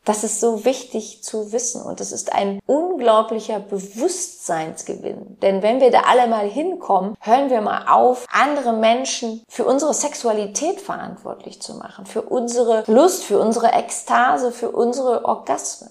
Das 0.08 0.24
ist 0.24 0.40
so 0.40 0.64
wichtig 0.64 1.22
zu 1.22 1.52
wissen 1.52 1.82
und 1.82 2.00
es 2.00 2.12
ist 2.12 2.32
ein 2.32 2.60
unglaublicher 2.64 3.60
Bewusstseinsgewinn. 3.60 5.38
Denn 5.42 5.62
wenn 5.62 5.82
wir 5.82 5.90
da 5.90 6.04
alle 6.08 6.26
mal 6.28 6.48
hinkommen, 6.48 7.14
hören 7.20 7.50
wir 7.50 7.60
mal 7.60 7.88
auf, 7.88 8.24
andere 8.32 8.72
Menschen 8.72 9.42
für 9.50 9.66
unsere 9.66 9.92
Sexualität 9.92 10.80
verantwortlich 10.80 11.60
zu 11.60 11.74
machen, 11.74 12.06
für 12.06 12.22
unsere 12.22 12.84
Lust, 12.86 13.22
für 13.22 13.38
unsere 13.38 13.72
Ekstase, 13.72 14.50
für 14.50 14.70
unsere 14.70 15.26
Orgasmen. 15.26 15.90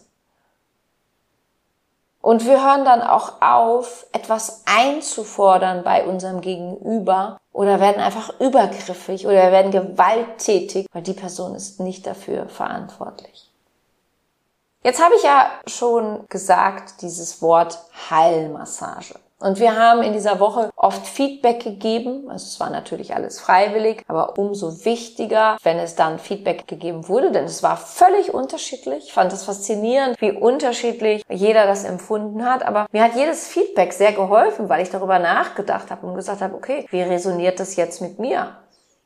Und 2.27 2.43
wir 2.43 2.61
hören 2.61 2.83
dann 2.83 3.01
auch 3.01 3.41
auf, 3.41 4.05
etwas 4.11 4.63
einzufordern 4.65 5.85
bei 5.85 6.05
unserem 6.05 6.41
Gegenüber 6.41 7.39
oder 7.53 7.79
werden 7.79 8.01
einfach 8.01 8.37
übergriffig 8.41 9.25
oder 9.25 9.49
werden 9.53 9.71
gewalttätig, 9.71 10.87
weil 10.91 11.03
die 11.03 11.13
Person 11.13 11.55
ist 11.55 11.79
nicht 11.79 12.05
dafür 12.05 12.49
verantwortlich. 12.49 13.49
Jetzt 14.83 15.01
habe 15.01 15.15
ich 15.15 15.23
ja 15.23 15.49
schon 15.67 16.27
gesagt, 16.27 17.01
dieses 17.01 17.41
Wort 17.41 17.79
Heilmassage. 18.09 19.15
Und 19.39 19.59
wir 19.59 19.77
haben 19.77 20.01
in 20.01 20.13
dieser 20.13 20.39
Woche 20.39 20.71
oft 20.75 21.05
Feedback 21.05 21.63
gegeben. 21.63 22.27
Also 22.27 22.45
es 22.45 22.59
war 22.59 22.71
natürlich 22.71 23.13
alles 23.13 23.39
freiwillig, 23.39 24.03
aber 24.07 24.37
umso 24.39 24.83
wichtiger, 24.83 25.57
wenn 25.61 25.77
es 25.77 25.95
dann 25.95 26.17
Feedback 26.17 26.67
gegeben 26.67 27.07
wurde, 27.07 27.31
denn 27.31 27.45
es 27.45 27.61
war 27.61 27.77
völlig 27.77 28.33
unterschiedlich. 28.33 29.05
Ich 29.05 29.13
fand 29.13 29.31
es 29.31 29.43
faszinierend, 29.43 30.19
wie 30.21 30.31
unterschiedlich 30.31 31.23
jeder 31.29 31.67
das 31.67 31.83
empfunden 31.83 32.43
hat. 32.45 32.65
Aber 32.65 32.87
mir 32.91 33.03
hat 33.03 33.15
jedes 33.15 33.47
Feedback 33.47 33.93
sehr 33.93 34.13
geholfen, 34.13 34.69
weil 34.69 34.81
ich 34.81 34.89
darüber 34.89 35.19
nachgedacht 35.19 35.91
habe 35.91 36.07
und 36.07 36.15
gesagt 36.15 36.41
habe, 36.41 36.55
okay, 36.55 36.87
wie 36.89 37.01
resoniert 37.03 37.59
das 37.59 37.75
jetzt 37.75 38.01
mit 38.01 38.17
mir? 38.17 38.57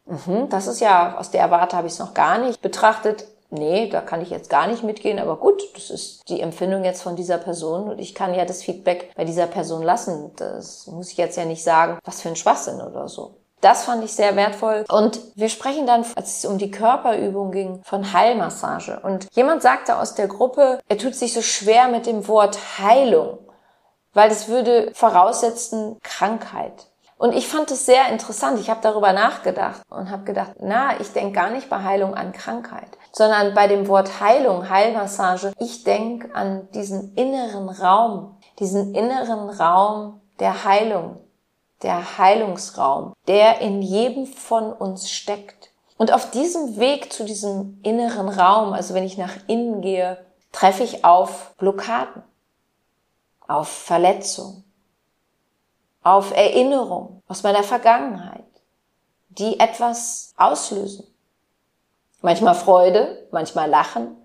Mhm, 0.06 0.50
das 0.50 0.68
ist 0.68 0.80
ja, 0.80 1.18
aus 1.18 1.32
der 1.32 1.52
Warte 1.52 1.76
habe 1.76 1.88
ich 1.88 1.94
es 1.94 2.00
noch 2.00 2.14
gar 2.14 2.38
nicht 2.38 2.62
betrachtet 2.62 3.26
nee, 3.52 3.88
da 3.90 4.02
kann 4.02 4.22
ich 4.22 4.30
jetzt 4.30 4.50
gar 4.50 4.68
nicht 4.68 4.84
mitgehen, 4.84 5.20
aber 5.20 5.38
gut, 5.38 5.62
das 5.76 5.90
ist 5.90 6.28
die 6.30 6.42
Empfindung 6.42 6.84
jetzt 6.84 7.02
von 7.02 7.16
dieser 7.16 7.38
Person 7.38 7.90
und 7.90 8.00
ich 8.00 8.16
kann 8.16 8.34
ja 8.34 8.46
das 8.46 8.64
Feedback 8.64 9.12
bei 9.16 9.26
dieser 9.26 9.48
Person 9.48 9.84
lassen. 9.84 10.32
Das 10.38 10.88
muss 10.88 11.12
ich 11.12 11.18
jetzt 11.18 11.38
ja 11.38 11.46
nicht 11.46 11.64
sagen, 11.64 12.00
was 12.04 12.22
für 12.22 12.30
ein 12.30 12.36
Schwachsinn 12.36 12.82
oder 12.82 13.08
so. 13.08 13.36
Das 13.62 13.84
fand 13.84 14.04
ich 14.04 14.14
sehr 14.14 14.36
wertvoll. 14.36 14.86
Und 14.90 15.20
wir 15.36 15.48
sprechen 15.48 15.86
dann, 15.86 16.04
als 16.16 16.40
es 16.40 16.46
um 16.46 16.58
die 16.58 16.72
Körperübung 16.72 17.52
ging, 17.52 17.82
von 17.84 18.12
Heilmassage. 18.12 19.00
Und 19.04 19.28
jemand 19.34 19.62
sagte 19.62 19.98
aus 19.98 20.16
der 20.16 20.28
Gruppe, 20.28 20.80
er 20.90 20.98
tut 20.98 21.14
sich 21.14 21.34
so 21.34 21.44
schwer 21.44 21.88
mit 21.88 22.08
dem 22.08 22.28
Wort 22.28 22.58
Heilung, 22.80 23.38
weil 24.14 24.30
das 24.30 24.48
würde 24.48 24.92
voraussetzen 24.96 25.98
Krankheit. 26.02 26.91
Und 27.22 27.36
ich 27.36 27.48
fand 27.48 27.70
es 27.70 27.86
sehr 27.86 28.10
interessant. 28.10 28.60
Ich 28.60 28.72
habe 28.72 28.80
darüber 28.82 29.14
nachgedacht 29.14 29.84
und 29.92 30.10
habe 30.10 30.24
gedacht, 30.24 30.54
na, 30.60 31.00
ich 31.00 31.14
denke 31.14 31.34
gar 31.34 31.52
nicht 31.52 31.70
bei 31.70 31.84
Heilung 31.84 32.16
an 32.16 32.32
Krankheit, 32.32 32.98
sondern 33.12 33.54
bei 33.54 33.68
dem 33.68 33.88
Wort 33.88 34.20
Heilung, 34.20 34.68
Heilmassage, 34.72 35.54
ich 35.60 35.84
denke 35.84 36.34
an 36.34 36.68
diesen 36.72 37.14
inneren 37.14 37.70
Raum, 37.70 38.40
diesen 38.58 38.96
inneren 38.96 39.52
Raum 39.52 40.20
der 40.40 40.64
Heilung, 40.64 41.18
der 41.84 42.18
Heilungsraum, 42.18 43.14
der 43.28 43.62
in 43.62 43.84
jedem 43.84 44.26
von 44.26 44.74
uns 44.74 45.12
steckt. 45.12 45.70
Und 46.00 46.12
auf 46.12 46.32
diesem 46.32 46.80
Weg 46.80 47.14
zu 47.14 47.24
diesem 47.24 47.80
inneren 47.84 48.30
Raum, 48.30 48.74
also 48.74 48.96
wenn 48.96 49.04
ich 49.04 49.20
nach 49.20 49.36
innen 49.46 49.82
gehe, 49.82 50.26
treffe 50.52 50.82
ich 50.82 51.06
auf 51.06 51.54
Blockaden, 51.58 52.24
auf 53.48 53.68
Verletzungen, 53.68 54.64
auf 56.04 56.36
Erinnerung 56.36 57.22
aus 57.28 57.44
meiner 57.44 57.64
Vergangenheit, 57.64 58.44
die 59.30 59.60
etwas 59.60 60.34
auslösen. 60.38 61.08
Manchmal 62.22 62.56
Freude, 62.56 63.28
manchmal 63.32 63.70
Lachen, 63.70 64.16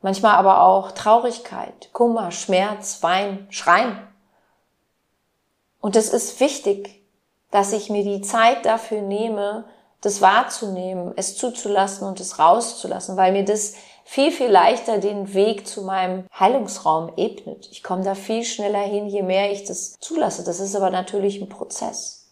manchmal 0.00 0.34
aber 0.34 0.62
auch 0.62 0.92
Traurigkeit, 0.92 1.90
Kummer, 1.92 2.30
Schmerz, 2.30 3.02
Wein, 3.02 3.46
Schreien. 3.50 3.98
Und 5.80 5.96
es 5.96 6.12
ist 6.12 6.40
wichtig, 6.40 7.02
dass 7.50 7.72
ich 7.72 7.90
mir 7.90 8.02
die 8.02 8.22
Zeit 8.22 8.64
dafür 8.64 9.02
nehme, 9.02 9.64
das 10.00 10.20
wahrzunehmen, 10.20 11.12
es 11.16 11.36
zuzulassen 11.36 12.06
und 12.06 12.18
es 12.18 12.38
rauszulassen, 12.38 13.16
weil 13.16 13.32
mir 13.32 13.44
das 13.44 13.74
viel, 14.04 14.30
viel 14.30 14.48
leichter 14.48 14.98
den 14.98 15.34
Weg 15.34 15.66
zu 15.66 15.82
meinem 15.82 16.24
Heilungsraum 16.38 17.12
ebnet. 17.16 17.68
Ich 17.70 17.82
komme 17.82 18.04
da 18.04 18.14
viel 18.14 18.44
schneller 18.44 18.80
hin, 18.80 19.06
je 19.06 19.22
mehr 19.22 19.52
ich 19.52 19.64
das 19.64 19.98
zulasse. 20.00 20.44
Das 20.44 20.60
ist 20.60 20.76
aber 20.76 20.90
natürlich 20.90 21.40
ein 21.40 21.48
Prozess. 21.48 22.22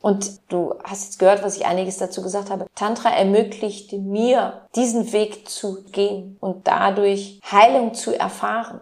Und 0.00 0.40
du 0.48 0.74
hast 0.82 1.04
jetzt 1.04 1.18
gehört, 1.20 1.44
was 1.44 1.56
ich 1.56 1.64
einiges 1.64 1.96
dazu 1.96 2.22
gesagt 2.22 2.50
habe. 2.50 2.66
Tantra 2.74 3.10
ermöglicht 3.10 3.92
mir, 3.92 4.62
diesen 4.74 5.12
Weg 5.12 5.48
zu 5.48 5.84
gehen 5.84 6.36
und 6.40 6.66
dadurch 6.66 7.40
Heilung 7.50 7.94
zu 7.94 8.18
erfahren. 8.18 8.80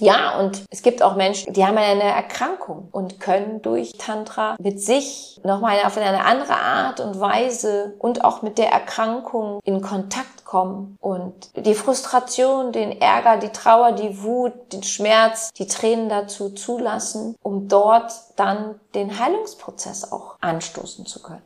Ja, 0.00 0.40
und 0.40 0.64
es 0.70 0.82
gibt 0.82 1.02
auch 1.02 1.14
Menschen, 1.14 1.52
die 1.52 1.64
haben 1.64 1.78
eine 1.78 2.02
Erkrankung 2.02 2.88
und 2.90 3.20
können 3.20 3.62
durch 3.62 3.92
Tantra 3.92 4.56
mit 4.58 4.80
sich 4.80 5.40
nochmal 5.44 5.78
auf 5.84 5.96
eine 5.96 6.24
andere 6.24 6.56
Art 6.56 6.98
und 6.98 7.20
Weise 7.20 7.94
und 8.00 8.24
auch 8.24 8.42
mit 8.42 8.58
der 8.58 8.72
Erkrankung 8.72 9.60
in 9.62 9.82
Kontakt 9.82 10.33
kommen 10.54 10.96
und 11.00 11.50
die 11.56 11.74
Frustration, 11.74 12.70
den 12.70 13.00
Ärger, 13.00 13.38
die 13.38 13.48
Trauer, 13.48 13.90
die 13.90 14.22
Wut, 14.22 14.72
den 14.72 14.84
Schmerz, 14.84 15.52
die 15.52 15.66
Tränen 15.66 16.08
dazu 16.08 16.50
zulassen, 16.50 17.34
um 17.42 17.66
dort 17.66 18.12
dann 18.36 18.78
den 18.94 19.18
Heilungsprozess 19.18 20.12
auch 20.12 20.36
anstoßen 20.40 21.06
zu 21.06 21.20
können. 21.22 21.42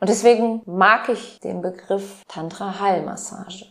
Und 0.00 0.10
deswegen 0.10 0.60
mag 0.66 1.08
ich 1.08 1.40
den 1.40 1.62
Begriff 1.62 2.22
Tantra 2.28 2.78
Heilmassage. 2.78 3.64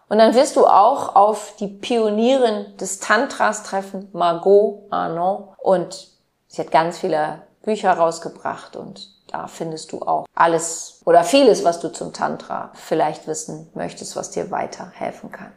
Und 0.08 0.18
dann 0.18 0.34
wirst 0.34 0.56
du 0.56 0.66
auch 0.66 1.14
auf 1.14 1.54
die 1.58 1.68
Pionierin 1.68 2.76
des 2.78 2.98
Tantras 2.98 3.62
treffen, 3.62 4.08
Margot 4.12 4.82
Arnaud. 4.90 5.54
Und 5.58 6.08
sie 6.46 6.62
hat 6.62 6.70
ganz 6.70 6.98
viele 6.98 7.42
Bücher 7.62 7.92
rausgebracht 7.92 8.76
und 8.76 9.10
da 9.30 9.46
findest 9.46 9.92
du 9.92 10.00
auch 10.00 10.24
alles 10.34 11.02
oder 11.04 11.22
vieles, 11.22 11.64
was 11.64 11.80
du 11.80 11.92
zum 11.92 12.14
Tantra 12.14 12.70
vielleicht 12.74 13.26
wissen 13.26 13.68
möchtest, 13.74 14.16
was 14.16 14.30
dir 14.30 14.50
weiterhelfen 14.50 15.30
kann. 15.30 15.52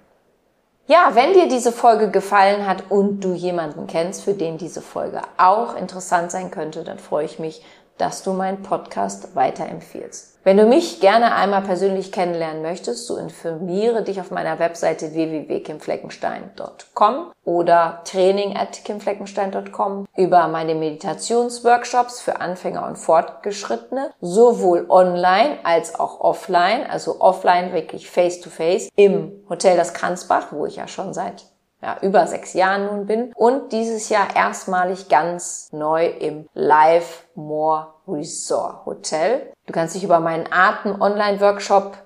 Ja, 0.87 1.11
wenn 1.13 1.31
dir 1.31 1.47
diese 1.47 1.71
Folge 1.71 2.11
gefallen 2.11 2.67
hat 2.67 2.83
und 2.89 3.21
du 3.21 3.33
jemanden 3.33 3.87
kennst, 3.87 4.23
für 4.23 4.33
den 4.33 4.57
diese 4.57 4.81
Folge 4.81 5.21
auch 5.37 5.75
interessant 5.75 6.31
sein 6.31 6.51
könnte, 6.51 6.83
dann 6.83 6.99
freue 6.99 7.23
ich 7.23 7.39
mich, 7.39 7.63
dass 8.01 8.23
du 8.23 8.33
meinen 8.33 8.63
Podcast 8.63 9.35
weiterempfiehlst. 9.35 10.31
Wenn 10.43 10.57
du 10.57 10.65
mich 10.65 11.01
gerne 11.01 11.35
einmal 11.35 11.61
persönlich 11.61 12.11
kennenlernen 12.11 12.63
möchtest, 12.63 13.05
so 13.05 13.15
informiere 13.15 14.01
dich 14.01 14.19
auf 14.19 14.31
meiner 14.31 14.57
Webseite 14.57 15.13
www.kimfleckenstein.com 15.13 17.31
oder 17.43 18.01
training 18.05 18.57
at 18.57 18.83
kimfleckenstein.com 18.83 20.07
über 20.17 20.47
meine 20.47 20.73
Meditationsworkshops 20.73 22.21
für 22.21 22.41
Anfänger 22.41 22.87
und 22.87 22.97
Fortgeschrittene, 22.97 24.09
sowohl 24.19 24.87
online 24.89 25.59
als 25.61 25.99
auch 25.99 26.21
offline, 26.21 26.87
also 26.89 27.21
offline 27.21 27.71
wirklich 27.71 28.09
face 28.09 28.41
to 28.41 28.49
face 28.49 28.89
im 28.95 29.31
Hotel 29.47 29.77
Das 29.77 29.93
Kranzbach, 29.93 30.47
wo 30.49 30.65
ich 30.65 30.77
ja 30.77 30.87
schon 30.87 31.13
seit 31.13 31.45
ja, 31.83 31.97
über 32.01 32.25
sechs 32.25 32.53
Jahren 32.53 32.87
nun 32.87 33.05
bin 33.05 33.31
und 33.35 33.71
dieses 33.71 34.09
Jahr 34.09 34.35
erstmalig 34.35 35.07
ganz 35.07 35.69
neu 35.71 36.07
im 36.07 36.49
Live 36.55 37.27
More 37.35 37.90
Resort 38.12 38.86
Hotel. 38.86 39.52
Du 39.65 39.74
kannst 39.74 39.95
dich 39.95 40.04
über 40.04 40.19
meinen 40.19 40.47
Atem 40.52 41.02
Online 41.02 41.39
Workshop 41.39 41.97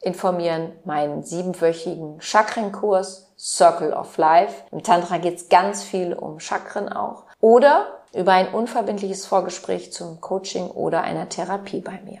informieren 0.00 0.72
meinen 0.84 1.22
siebenwöchigen 1.22 2.20
Chakrenkurs 2.20 3.32
Circle 3.36 3.92
of 3.92 4.16
Life. 4.18 4.54
Im 4.70 4.82
Tantra 4.82 5.18
geht 5.18 5.36
es 5.36 5.48
ganz 5.48 5.82
viel 5.82 6.14
um 6.14 6.38
Chakren 6.38 6.88
auch. 6.88 7.24
Oder 7.40 7.86
über 8.14 8.32
ein 8.32 8.48
unverbindliches 8.48 9.26
Vorgespräch 9.26 9.92
zum 9.92 10.20
Coaching 10.20 10.68
oder 10.68 11.02
einer 11.02 11.28
Therapie 11.28 11.80
bei 11.80 12.00
mir. 12.04 12.20